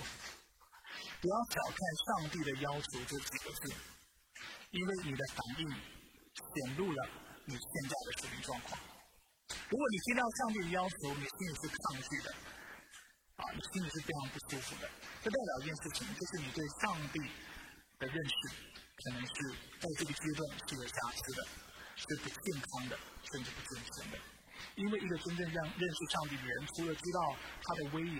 [1.20, 3.74] 不要小看上帝的要求这几个字，
[4.70, 7.08] 因为你的反应显露了
[7.44, 8.78] 你现在的处理状况。
[9.70, 12.28] 如果你听到上帝的要求，你心里是抗拒的，
[13.36, 14.88] 啊，你心里是非常不舒服的。
[15.22, 17.18] 这代表一件事情，就是你对上帝
[17.98, 18.34] 的认识。
[18.98, 19.34] 可能是
[19.78, 21.46] 在这个阶段是有瑕疵的，
[21.94, 22.98] 是不健康的，
[23.30, 24.18] 甚至不健全的。
[24.74, 28.18] 因为一个真正让认识上帝的人，除了知道他的威严，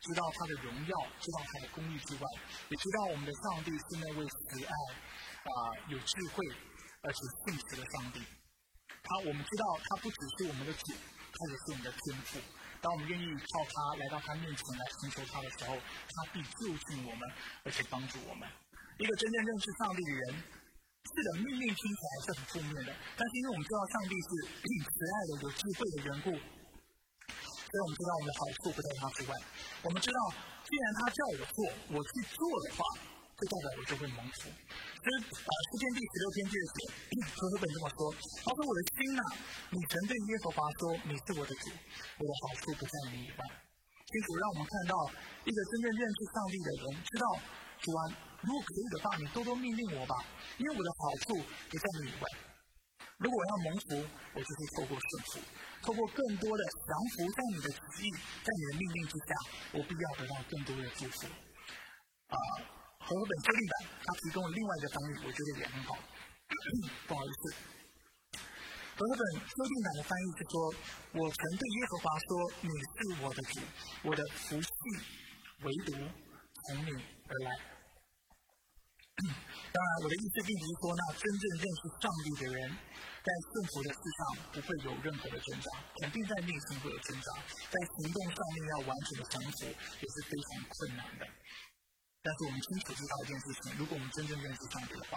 [0.00, 2.22] 知道他的荣耀，知道他的公义之外，
[2.70, 5.52] 也知道我们的上帝是那位慈爱、啊
[5.88, 6.42] 有智慧
[7.02, 8.24] 而且信实的上帝。
[9.06, 12.42] 他我们知道他不只是我们的主，他也是我们的天赋。
[12.82, 17.22] 当我们愿意靠他来到他面前来寻求他的时候，他必救赎我们，
[17.64, 18.46] 而且帮助我们。
[18.98, 24.28] 一个真正认识上帝的人，是的，命令听起来是很负面的，但是因为我们知道上帝是
[24.82, 29.32] 慈爱的、有智慧的缘故，所以我们知道我们的好处不在他之外。
[29.82, 30.18] 我们知道，
[30.64, 31.58] 既然他叫我做，
[31.96, 32.82] 我去做的话，
[33.36, 34.48] 就代表我就会蒙福。
[34.48, 36.78] 所以啊，诗篇第十六篇第二节，
[37.36, 38.00] 和合本这么说：
[38.42, 39.22] 他说我的心呐，
[39.70, 41.64] 你曾对耶和华说，你是我的主，
[42.18, 43.40] 我的好处不在你以外。
[44.06, 44.94] 清楚让我们看到，
[45.44, 47.24] 一个真正认识上帝的人，知道
[47.82, 48.00] 主啊。
[48.42, 50.14] 如果可以的话，你多多命令我吧，
[50.58, 52.24] 因为我的好处不在你以外。
[53.18, 53.96] 如果我要蒙福，
[54.34, 55.40] 我就会透过顺服，
[55.82, 58.10] 透过更多的降服在你的旨意，
[58.44, 59.34] 在你的命令之下，
[59.72, 61.26] 我必要得到更多的祝福。
[62.28, 62.36] 啊，
[63.06, 65.94] 和本修订版它提供了另外一个翻译，我觉得也很好。
[67.06, 67.54] 不好意思，
[68.98, 70.74] 和本修订版的翻译是说：
[71.22, 72.28] 我曾对耶和华说，
[72.66, 73.60] 你是我的主，
[74.02, 74.68] 我的福气
[75.62, 75.92] 唯独
[76.66, 76.90] 从你
[77.30, 77.48] 而来。
[79.16, 82.74] 当然，我的意思并不是说，那真正认识上帝的人，
[83.22, 85.70] 在顺服的事上不会有任何的挣扎，
[86.02, 87.28] 肯定在内心会有挣扎，
[87.70, 91.22] 在行动上面要完全的降服也是非常困难的。
[92.26, 95.14] 但是我们清楚知道一件事情：如果我们真正认识上帝的话，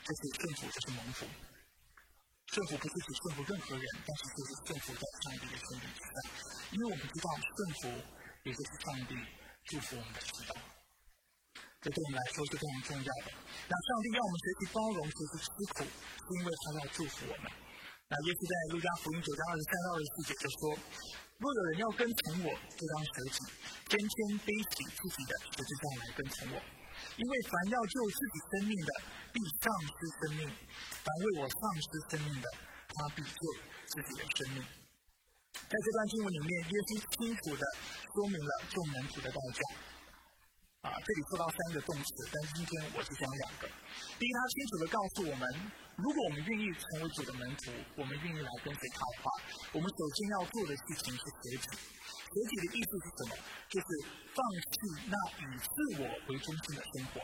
[0.00, 1.28] 这是顺服，这是蒙福。
[2.48, 6.16] 顺服不是只顺服任何人，但是就是顺服在上帝的身体之上，
[6.72, 7.92] 因为我们知道顺服
[8.48, 9.12] 也就是上帝
[9.68, 10.56] 祝福我们的时代。
[11.84, 13.28] 这对我们来说是非常重要的。
[13.68, 17.52] 那上帝要我们学习包容，学习吃苦，是因为他要祝福我们。
[18.08, 20.62] 那耶稣在路加福音九章二十三到二十四节就说
[21.38, 23.38] ：“若有人要跟从我，就当舍己，
[23.88, 26.56] 天天背起自己的十字架来跟从我。
[27.16, 28.90] 因为凡要救自己生命的，
[29.32, 30.48] 必丧失生命；
[31.04, 32.48] 凡为我丧失生命的，
[32.88, 33.40] 他必救
[33.84, 34.64] 自己的生命。”
[35.68, 37.64] 在这段经文里面，耶稣清楚的
[38.14, 39.60] 说明了众门徒的代价。
[40.86, 43.66] 啊，这里说到三个动词，但今天我只讲两个。
[44.18, 45.42] 第一，他清楚的告诉我们，
[45.98, 49.26] 如果我们愿意成为主的门徒，我们愿意来跟随他的话，
[49.74, 51.66] 我们首先要做的事情是舍己。
[51.66, 53.32] 舍己的意思是什么？
[53.66, 53.86] 就是
[54.30, 54.70] 放弃
[55.10, 57.18] 那以自我为中心的生活，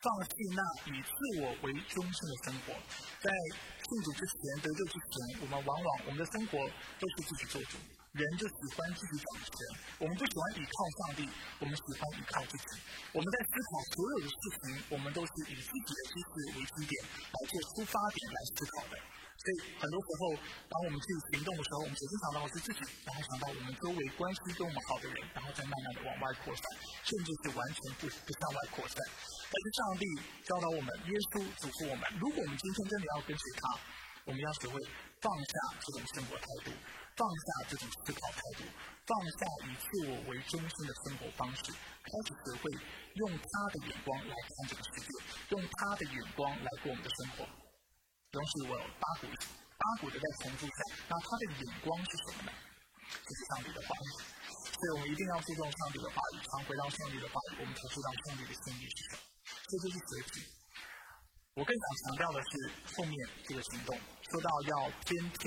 [0.00, 1.12] 放弃那以自
[1.44, 2.72] 我为中心的生活。
[3.20, 6.56] 在信主之前、得救之前，我们往往我们的生活
[6.96, 7.76] 都是自己做主。
[8.12, 9.56] 人就喜欢自己掌权，
[9.96, 11.24] 我们不喜欢依靠上帝，
[11.60, 12.76] 我们喜欢依靠自己。
[13.08, 19.00] 我们在思考所有的事情，我们都是以自己的知识为基点来做出发点来思考的。
[19.40, 20.36] 所以很多时候，
[20.68, 26.64] 当我们去行动的时候，我们首先想到的是自己，然后想到我们周围关系跟我们好的人，然后再慢慢的往外扩散，
[27.08, 29.00] 甚至是完全不不向外扩散。
[29.48, 30.04] 但是上帝
[30.44, 33.80] 教导我们，耶稣嘱咐我们，如果我们今天真的要跟随他，
[34.28, 34.76] 我们要学会
[35.24, 36.76] 放下这种生活态度。
[37.16, 38.64] 放下这种思考态度，
[39.06, 42.70] 放下以自我为中心的生活方式，开始学会
[43.14, 45.08] 用他的眼光来看这个世界，
[45.50, 47.46] 用他的眼光来过我们的生活。
[48.32, 49.26] 同时，我有八股
[49.76, 52.52] 八股的在重复下，那他的眼光是什么呢？
[53.12, 54.08] 就是上帝的话语。
[54.56, 59.22] 所以我们一定要注重上帝的话语，常回到上帝的话语，我们才知道上帝的心意是什么。
[59.68, 60.48] 这就是学习。
[61.54, 63.98] 我更想强调的是后面这个行动，
[64.30, 65.44] 说到要天天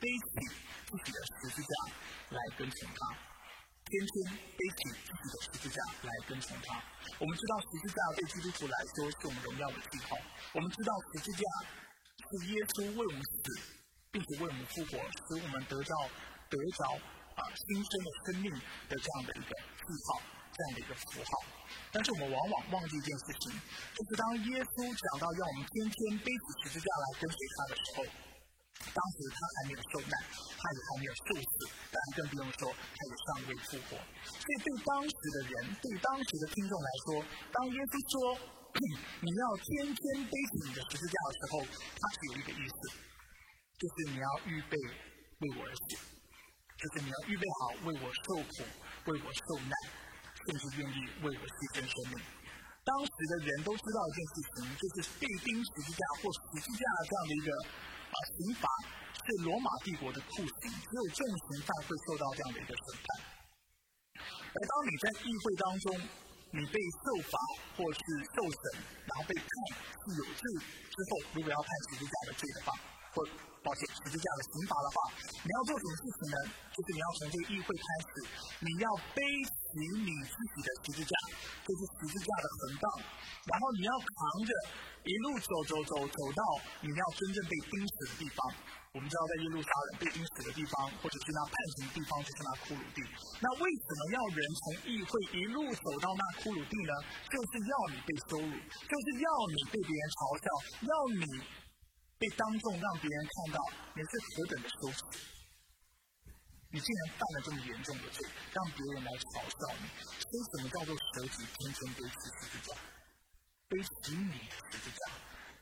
[0.00, 0.64] 背起。
[0.86, 1.74] 自己的十字架
[2.30, 3.10] 来跟从他，
[3.90, 6.80] 天天背起自己的十字架来跟从他。
[7.18, 10.16] 我们知道十字架对基督徒来说是我们荣耀的记号。
[10.54, 11.42] 我们知道十字架
[12.22, 13.58] 是耶稣为我们死，
[14.12, 14.94] 并且为我们复活，
[15.26, 16.08] 使我们得到
[16.48, 16.94] 得着
[17.34, 18.46] 啊新生的生命
[18.86, 20.22] 的这样的一个记号，
[20.54, 21.32] 这样的一个符号。
[21.90, 24.22] 但是我们往往忘记一件事情，就是当
[24.54, 28.06] 耶稣讲到要我们天天背起十字架来跟随他的时候。
[28.94, 30.14] 当时他还没有受难，
[30.56, 33.98] 他也还没有受死，当然更不用说他也尚未复活。
[34.24, 37.20] 所以对当时的人，对当时的听众来说，
[37.52, 38.14] 当耶稣说
[38.76, 41.52] 你要天天背起你的十字架的时候，
[41.96, 42.78] 他是有一个意思，
[43.80, 46.00] 就是你要预备为我而死，
[46.80, 48.56] 就是你要预备好为我受苦，
[49.12, 49.74] 为我受难，
[50.44, 52.20] 甚至愿意为我牺牲生命。
[52.86, 57.50] 当时的人都知道一件事情，就是被钉十字架或十字架这样的一个。
[58.36, 58.68] 刑罚
[59.26, 63.06] 是罗马帝国的酷刑，只有重刑犯会受到这样的一个审判。
[64.16, 65.86] 而当你在议会当中，
[66.52, 67.36] 你被受罚
[67.76, 68.00] 或是
[68.32, 68.60] 受审，
[69.04, 69.48] 然后被判
[70.00, 72.72] 是有罪之后，如果要判十字架的罪的话，
[73.12, 73.20] 或
[73.62, 74.96] 抱歉十字架的刑罚的话，
[75.44, 76.36] 你要做什么事情呢？
[76.72, 78.08] 就是你要从这个议会开始，
[78.60, 79.20] 你要背
[79.74, 81.14] 你自己的十字架，
[81.66, 82.84] 就是十字架的横杠，
[83.50, 84.52] 然后你要扛着。
[85.06, 86.42] 一路走走走走到
[86.82, 88.42] 你要真正被钉死的地方，
[88.90, 92.98] 我们知道在耶路撒冷被钉死的地方，或者是那判刑的地方，就是那骷髅地。
[93.38, 96.92] 那为什么要人从议会一路走到那骷髅地呢？
[97.30, 100.46] 就是要你被羞辱，就是要你被别人嘲笑，
[100.90, 101.22] 要你
[102.18, 103.62] 被当众让别人看到
[103.94, 105.35] 你是何等的羞耻。
[106.76, 112.76] 你竟然犯了这么严重的罪，让别人来嘲笑你，所以什么叫做舍己天天背十字架？
[113.66, 115.08] 背起你的十字架，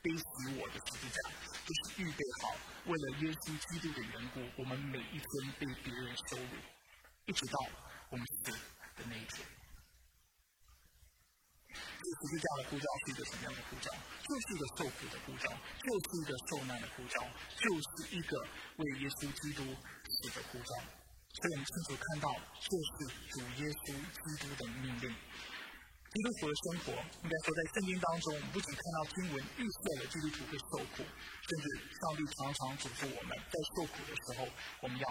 [0.03, 1.17] 背起我的十字架，
[1.63, 2.51] 就是预备好，
[2.83, 6.59] 为了耶稣基督的缘故，我们每一天被别人羞辱，
[7.27, 7.63] 一直到
[8.09, 9.47] 我们死的那一天。
[11.71, 13.89] 这十字架的呼召是一个什么样的呼召？
[14.19, 15.47] 就是一个受苦的呼召，
[15.79, 17.23] 就是一个受难的呼召，
[17.55, 18.35] 就是一个
[18.75, 21.04] 为耶稣基督死的呼召。
[21.35, 22.31] 所以我们清楚看到，
[22.63, 22.95] 这是
[23.27, 25.11] 主耶稣基督的命令。
[26.15, 31.65] 基督徒的生活，应该说在圣经当中，我们不仅看到经文预测了基督徒会受苦，甚至
[31.99, 34.47] 上帝常常嘱咐我们在受苦的时候，
[34.79, 35.05] 我们要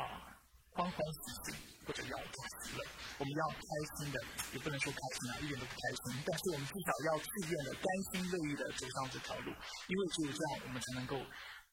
[0.00, 0.40] 啊
[0.72, 2.32] 欢欢喜喜，或者要欢
[2.64, 2.80] 喜乐，
[3.20, 3.68] 我们要开
[4.00, 4.16] 心的，
[4.56, 11.20] 也不能说开心啊，一点都不开心，但是我们至少要自愿的、甘心乐意的走上这条路，因为只有这样，我们才能够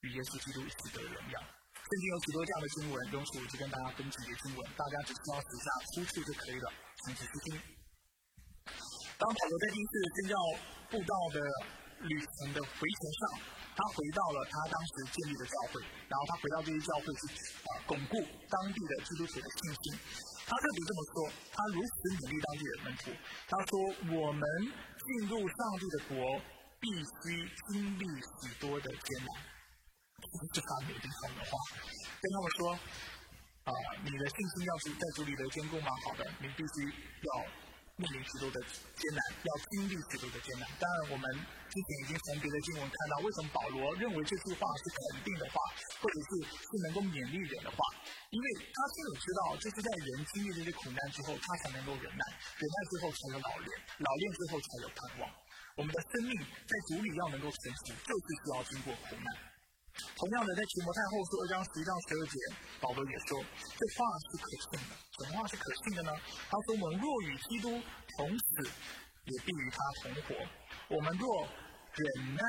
[0.04, 1.40] 与耶稣基督一起得荣耀。
[1.88, 6.68] 圣经有许多这样的经文，容许我就跟大家分几节经文，大家只需要写下出处就可以了，
[7.00, 7.56] 请仔细听。
[9.16, 10.36] 当保罗在第一次宣教
[10.92, 11.40] 布道的
[12.04, 13.40] 旅程的回程上，
[13.72, 15.80] 他回到了他当时建立的教会，
[16.12, 17.22] 然后他回到这些教会去
[17.64, 18.20] 啊巩固
[18.52, 19.96] 当地的基督徒的信心。
[20.44, 21.16] 他特别这么说，
[21.56, 23.16] 他如此努力当地的门徒。
[23.48, 23.72] 他说
[24.12, 26.20] ：“我们进入上帝的国，
[26.84, 28.04] 必须经历
[28.44, 29.56] 许多的艰难。”
[30.32, 31.52] 这是他美丽好的话，
[32.20, 32.60] 跟他们说
[33.66, 33.72] ：“啊，
[34.04, 36.88] 你的信心要是在主里的坚固蛮好的，你必须
[37.22, 37.46] 要。”
[37.98, 40.70] 面临许多的艰难，要经历许多的艰难。
[40.78, 45.58] 当然，我们之前已经从别的经文看到，为什么保罗认为这句话是肯定的话，
[45.98, 47.82] 或者是是能够勉励人的话？
[48.30, 52.24] 因为他清楚知道，就是在人经历这些苦难之后，他才能够忍耐，
[52.62, 55.26] 忍耐之后才有老练，老练之后才有盼望。
[55.74, 59.57] 我们的生命在主里要能够成熟，就是需要经过苦难。
[60.18, 62.36] 同样的，在提摩太后书二章十一章十二节，
[62.82, 64.94] 保罗也说，这话是可信的。
[65.18, 66.12] 什么话是可信的呢？
[66.50, 67.70] 他说：“我们若与基督
[68.18, 68.70] 同死，
[69.26, 70.34] 也必与他同活；
[70.90, 71.48] 我们若
[71.94, 72.42] 忍耐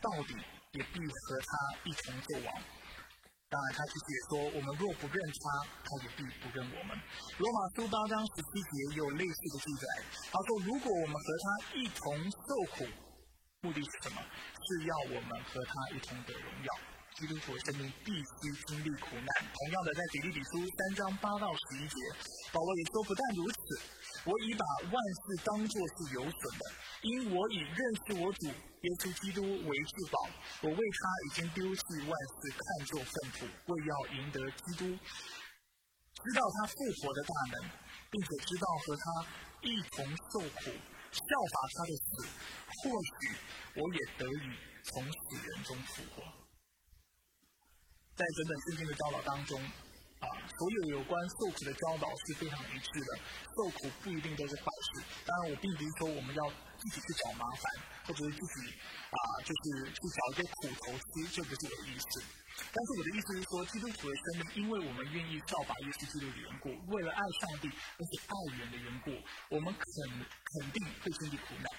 [0.00, 0.36] 到底，
[0.72, 1.52] 也必和他
[1.84, 2.48] 一同作亡。”
[3.50, 6.96] 当然，他继续也说：“我们若不认他，他也必不认我们。”
[7.38, 9.84] 罗马书八章十七节也有类似的记载。
[10.30, 12.86] 他说：“如果我们和他一同受苦，
[13.62, 14.22] 目的是什么？
[14.22, 16.70] 是要我们和他一同得荣耀。”
[17.20, 19.28] 基督徒生命必须经历苦难。
[19.52, 21.96] 同样的，在比利比书三章八到十一节，
[22.50, 23.60] 保罗也说：“不但如此，
[24.24, 26.64] 我已把万事当作是有损的，
[27.02, 30.16] 因我已认识我主耶稣基督为至宝。
[30.64, 37.68] 我为他已经丢弃万事，看作粪土，为要赢得基督，知道他复活的大能，
[38.08, 39.04] 并且知道和他
[39.60, 40.72] 一同受苦，
[41.12, 41.20] 效
[41.52, 42.24] 法他的死，
[42.80, 43.36] 或许
[43.76, 46.24] 我也得以从死人中复活。”
[48.20, 49.56] 在整本圣经的教导当中，
[50.20, 53.16] 啊，所有有关受苦的教导是非常一致的。
[53.56, 55.00] 受苦不一定都是坏事。
[55.24, 56.44] 当然，我并不是说我们要
[56.76, 57.64] 自己去找麻烦，
[58.04, 58.76] 或者是自己
[59.08, 62.20] 啊，就是去找一些苦头吃，这不是我的意思。
[62.60, 69.16] 但是我的意思是说，基督徒的生命，因为我们愿意效法耶稣基督的缘故，为了爱上帝而且爱人的缘故，
[69.48, 69.82] 我们肯
[70.20, 71.72] 肯定会经历苦难，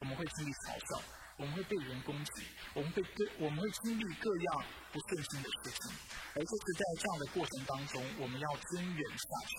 [0.00, 1.02] 我们会经历嘲笑。
[1.40, 2.44] 我们会被人攻击，
[2.74, 5.88] 我们会跟我们会经历各样不顺心的事情，
[6.36, 9.52] 而就是在这样的过程当中，我们要坚忍下去。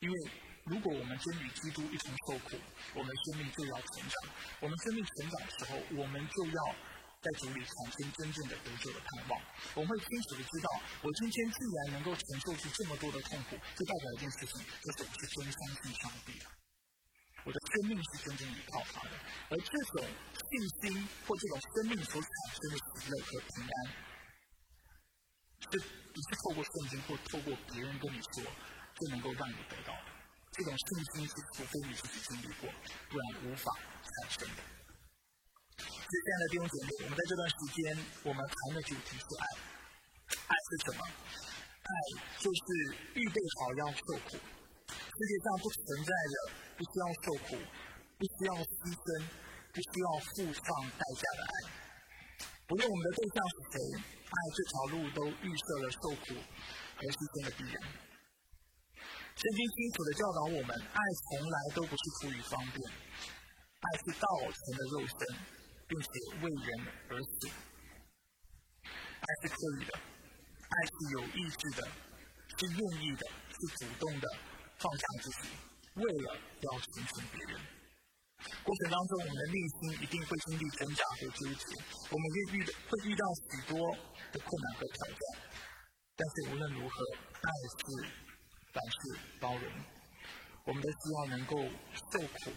[0.00, 0.14] 因为
[0.64, 2.56] 如果我们真与基督一同受苦，
[2.96, 4.14] 我们生命就要成长。
[4.60, 6.60] 我们生命成长的时候，我们就要
[7.20, 9.36] 在主里产生真正的得救的盼望。
[9.76, 16.48] 我们会清楚的知道，我今天既然能够承受住这么多的痛苦，就代表一件事情，就是我是真相信上帝的。
[17.48, 19.16] 我的生命是真正依靠他的，
[19.48, 23.88] 而这种信心或这种生命所产生的喜乐和平安，
[25.64, 30.12] 是不是透过圣经或透过别人跟你说就能够让你得到的？
[30.52, 32.68] 这种信心是除非你自己经历过，
[33.08, 33.72] 不然无法
[34.04, 34.60] 产生的。
[35.80, 39.44] 所以，亲爱的弟兄姐妹，我们在这段时间，我们谈的主题是爱。
[40.36, 41.00] 爱是什么？
[41.00, 41.92] 爱
[42.44, 44.36] 就是预备好要受苦。
[44.36, 46.67] 世界上不存在着。
[46.78, 47.58] 不需要受苦，
[48.14, 49.26] 不需要牺牲，
[49.74, 50.62] 不需要付上
[50.94, 51.54] 代价的爱。
[52.70, 57.82] 不论我们的对象是谁，爱这条路都预设了受苦和牺牲的必然。
[58.94, 65.18] 圣经清楚的教导我们，爱从来都不是出于方便，爱是道成的肉身，
[65.90, 66.06] 并且
[66.38, 66.70] 为人
[67.10, 67.50] 而死。
[68.86, 71.82] 爱是刻意的，爱是有意志的，
[72.54, 74.28] 是愿意的，是主动的，
[74.78, 75.48] 放下自己。
[75.98, 77.60] 为了要成全别人，
[78.62, 81.64] 过程当中，我们的内心一定会经历挣扎和纠结，
[82.10, 83.90] 我们会遇会遇到许多
[84.30, 85.20] 的困难和挑战。
[86.14, 86.94] 但是无论如何，
[87.42, 88.06] 爱是
[88.72, 89.64] 凡事包容，
[90.66, 92.52] 我们都希望能够受苦，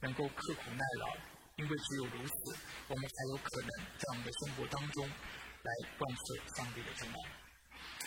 [0.00, 1.16] 能够刻苦耐劳，
[1.56, 2.56] 因为只有如此，
[2.88, 3.68] 我们才有可能
[3.98, 7.16] 在我们的生活当中来贯彻上帝的真爱。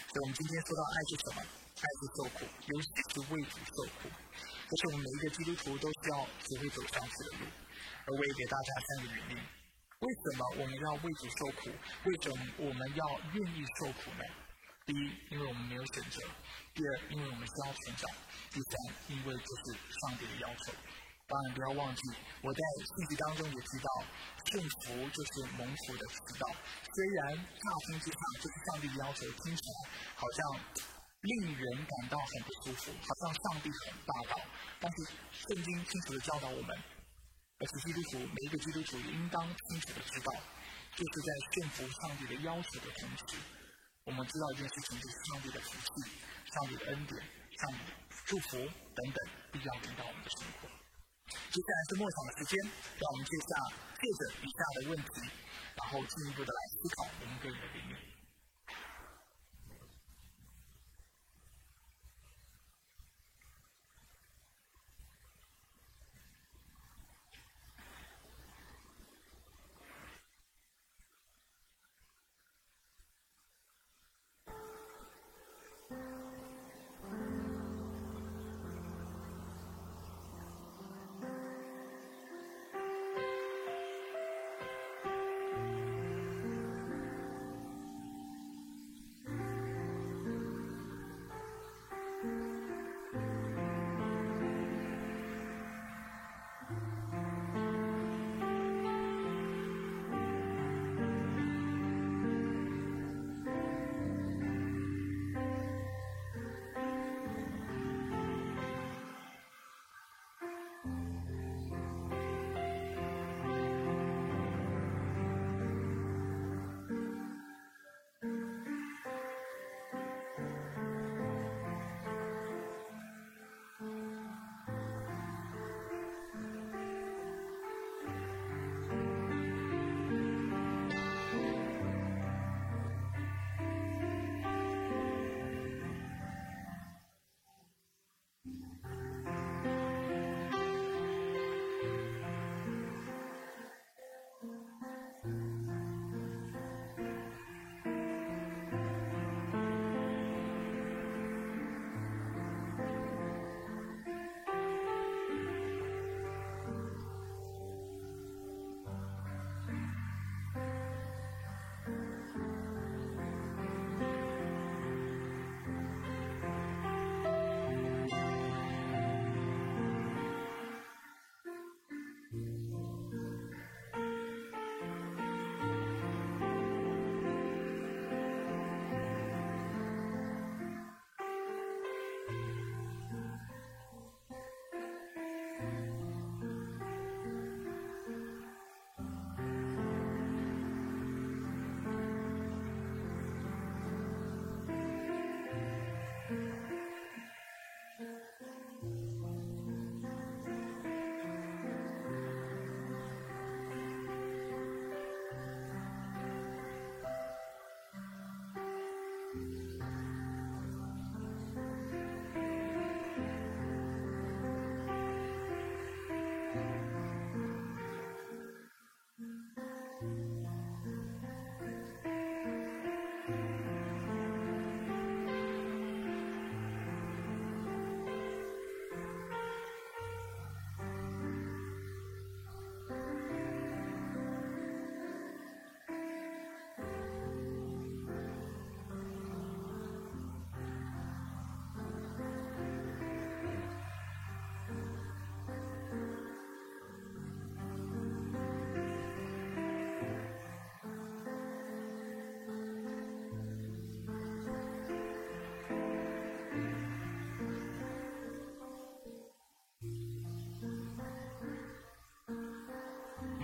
[0.09, 1.60] 所以，我们今天说到爱是什么？
[1.81, 4.05] 开始受苦，尤其是为主受苦，
[4.69, 7.49] 这是我们每一个基督徒都需要学会走上去的路。
[8.05, 11.73] 而我也给大家三个原因：为什么我们要为主受苦？
[12.05, 14.23] 为什么我们要愿意受苦呢？
[14.85, 16.21] 第一，因为我们没有选择；
[16.75, 18.05] 第二，因为我们需要成长；
[18.53, 18.73] 第三，
[19.09, 20.73] 因为这是上帝的要求。
[21.25, 22.01] 当然，不要忘记
[22.43, 22.59] 我在
[22.93, 23.89] 信息当中也提到，
[24.51, 26.45] 顺服就是蒙福的渠道。
[26.93, 30.90] 虽然乍听之下这是上帝的要求，听起来好像。
[31.21, 34.41] 令人感到很不舒服，好像上帝很霸道。
[34.79, 35.13] 但是
[35.45, 36.75] 圣经清楚的教导我们，
[37.59, 40.33] 而且基督徒每一个基督徒应当清楚的知道，
[40.97, 43.37] 就是在顺服上帝的要求的同时，
[44.05, 46.09] 我们知道一件事情，就是上帝的福气、
[46.49, 47.21] 上帝的恩典、
[47.61, 47.93] 上帝的
[48.25, 49.17] 祝福等等，
[49.51, 50.67] 必要临到我们的生活。
[51.29, 52.57] 接下来是默想的时间，
[52.97, 55.29] 让我们接下借着以下的问题，
[55.77, 58.10] 然后进一步的来思考我们个人的领域。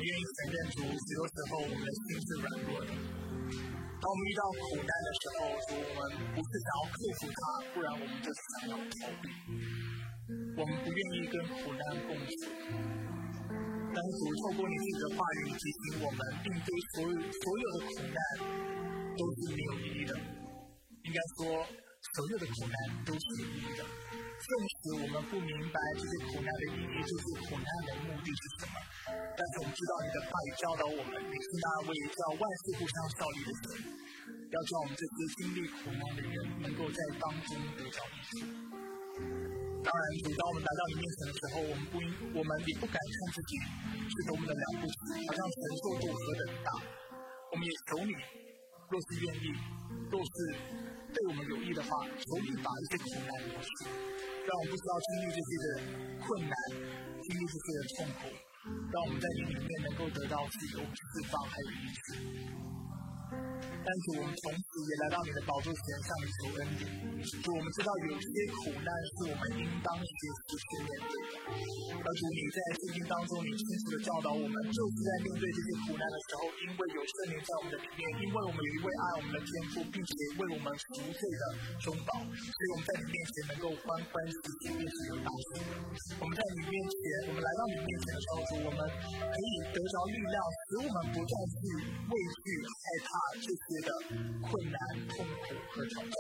[0.08, 2.92] 愿意承认主，许多时候我们的心是软弱的。
[4.00, 6.02] 当我们遇到苦难的时候，主，我们
[6.32, 7.40] 不是想要克服它，
[7.76, 9.28] 不然我们就是想要逃避。
[10.56, 12.48] 我们不愿意跟苦难共处。
[13.92, 18.20] 当主透过你自己的话语提醒我们，并非所有所有的苦难
[19.12, 20.16] 都是没有意义的。
[21.04, 21.68] 应该说，
[22.16, 23.84] 所有的苦难都是有意义的。
[23.84, 28.77] 纵使我们不明白这些苦难的意义，就是苦难的目的是什么。
[29.38, 33.86] 但是我们知道你的话语教导我们，你是那位叫万事互相效力的神，
[34.50, 36.34] 要叫我们这些经历苦难的人
[36.66, 38.42] 能够在当中得着益处。
[39.86, 43.62] 当然，当我们来到你面前的时候，我们不应，我们也不敢看自己
[44.10, 46.70] 是多么的了不起，好像承受度何等大。
[47.54, 48.18] 我们也求你，
[48.90, 49.54] 若是愿意，
[50.10, 50.34] 若是
[51.14, 53.70] 对我们有益的话，求你把一些苦难抹去，
[54.50, 55.70] 让我们不需要经历这些的
[56.26, 56.58] 困难，
[57.22, 58.34] 经历这些的痛苦。
[58.92, 63.57] 让我们在你里面能够得到自由、释放还有医治。
[63.58, 66.82] 但是我们从此也来到你的宝座前向你求恩典。
[67.44, 68.28] 主，我们知道有些
[68.62, 70.12] 苦难是我们应当学
[70.46, 71.34] 习去面对的。
[71.98, 80.86] 而主你在圣经当中，你清楚的教导我们，就是在面对这些苦难的时候，因为有圣灵在我们的里面，因为我们有一位爱我们的天父，并且为我们赎
[81.16, 81.44] 罪的
[81.80, 85.64] 中保，所以我们在你面前能够欢欢喜喜，并且有大喜。
[86.22, 90.38] 我们在你面前，我们来到你面前的时候，主我们可以得着力量，
[90.70, 91.60] 使我们不再去
[92.08, 92.14] 畏
[92.46, 93.12] 惧、害怕
[93.48, 93.90] 这些的
[94.44, 94.78] 困难、
[95.08, 96.16] 痛苦和挑战。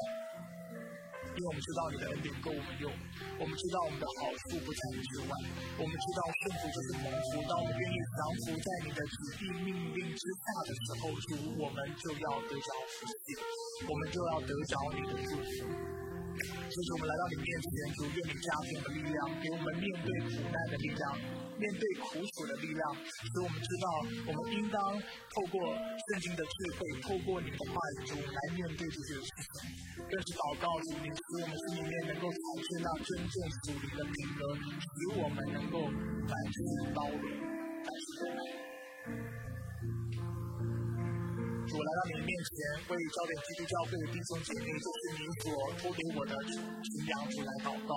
[1.37, 2.89] 因为我们知道你的恩典够我们用，
[3.37, 5.31] 我们知道我们的好处不在于之外，
[5.77, 7.45] 我们知道幸福就是蒙福。
[7.45, 13.37] 当我们愿意降服在你的旨意命令之下的时候，主我们就要得着福气，
[13.85, 15.69] 我们就要得着你的祝福。
[16.73, 21.05] 就是我们来到你面前，主愿你加添的力量，给我们面对苦难的力量，
[21.57, 23.85] 面对苦楚的力量，使我们知道
[24.29, 24.77] 我们应当
[25.33, 29.73] 透过圣经的智慧，透过你的话语，主来面对这些事情。
[29.97, 33.35] 更是祷告主，你使我们心里面能够产生那真正
[33.65, 35.81] 属灵的品格，使我们能够
[36.29, 36.57] 凡事
[36.93, 37.25] 包容，
[37.83, 39.46] 凡事。
[41.67, 42.55] 主来到你的面前，
[42.87, 47.91] 为焦点基督教会的弟兄姐妹，就是你所托给我的信仰主来祷告。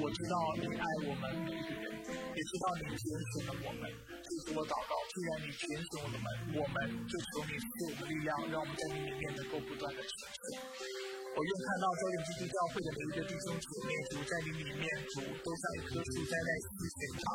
[0.00, 3.92] 我知道你爱我们每一个人，也知道你拣选了我们。
[4.24, 6.26] 主，我祷告，既然你拣选了我们，
[6.56, 11.23] 我们就求你赐我们力量，让我们在你里面能够不断的成长。
[11.34, 17.26] 我愿看到焦点基督教会的每一个弟兄姐妹，主在你里面，主都像一棵树栽在溪水旁。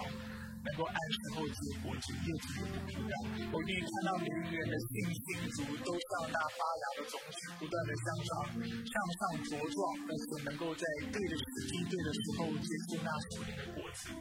[0.60, 3.14] 能够按时候结果子，叶子也不枯干。
[3.52, 5.24] 我愿看到每一个人的信心
[5.56, 14.12] 主都像那发芽的种子，不断的向上向上茁壮，而且能够在对的时机、对的时候结出那属灵的果子，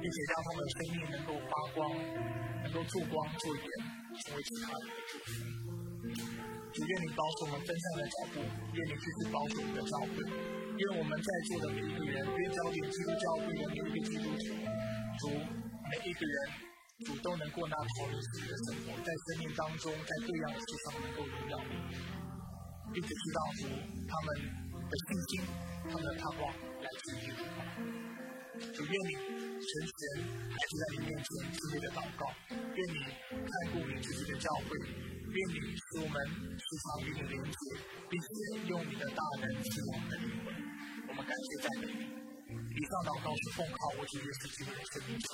[0.00, 1.80] 并且让他们的生命能够发光，
[2.64, 3.68] 能够做光做盐，
[4.24, 5.65] 成为其他人的祝福。
[6.76, 8.44] 主愿你保守我们分散的脚步，
[8.76, 10.12] 愿你继续保守我们的教会，
[10.76, 14.52] 愿我们在座的每一个人，愿焦点基督教会的每一个基督徒。
[15.16, 15.32] 主
[15.88, 16.36] 每一个人，
[17.08, 21.96] 主都能过那超越自己的生活，在生命当中，在各样的事上能够荣耀你，
[22.92, 23.72] 并且知道主
[24.04, 24.28] 他们
[24.84, 25.48] 的信心，
[25.88, 27.40] 他们的盼望来自于主。
[28.76, 29.35] 主愿你
[29.66, 36.14] 神前还是在你面前激烈的祷告，愿你看顾你自己的教会，愿你使我们
[36.54, 37.58] 时常与你连接，
[38.08, 38.28] 并且
[38.68, 40.54] 用你的大能赐我们的灵魂。
[41.08, 42.06] 我们感谢赞美你。
[42.54, 45.26] 以上祷告是奉靠我主耶稣基督的圣名求，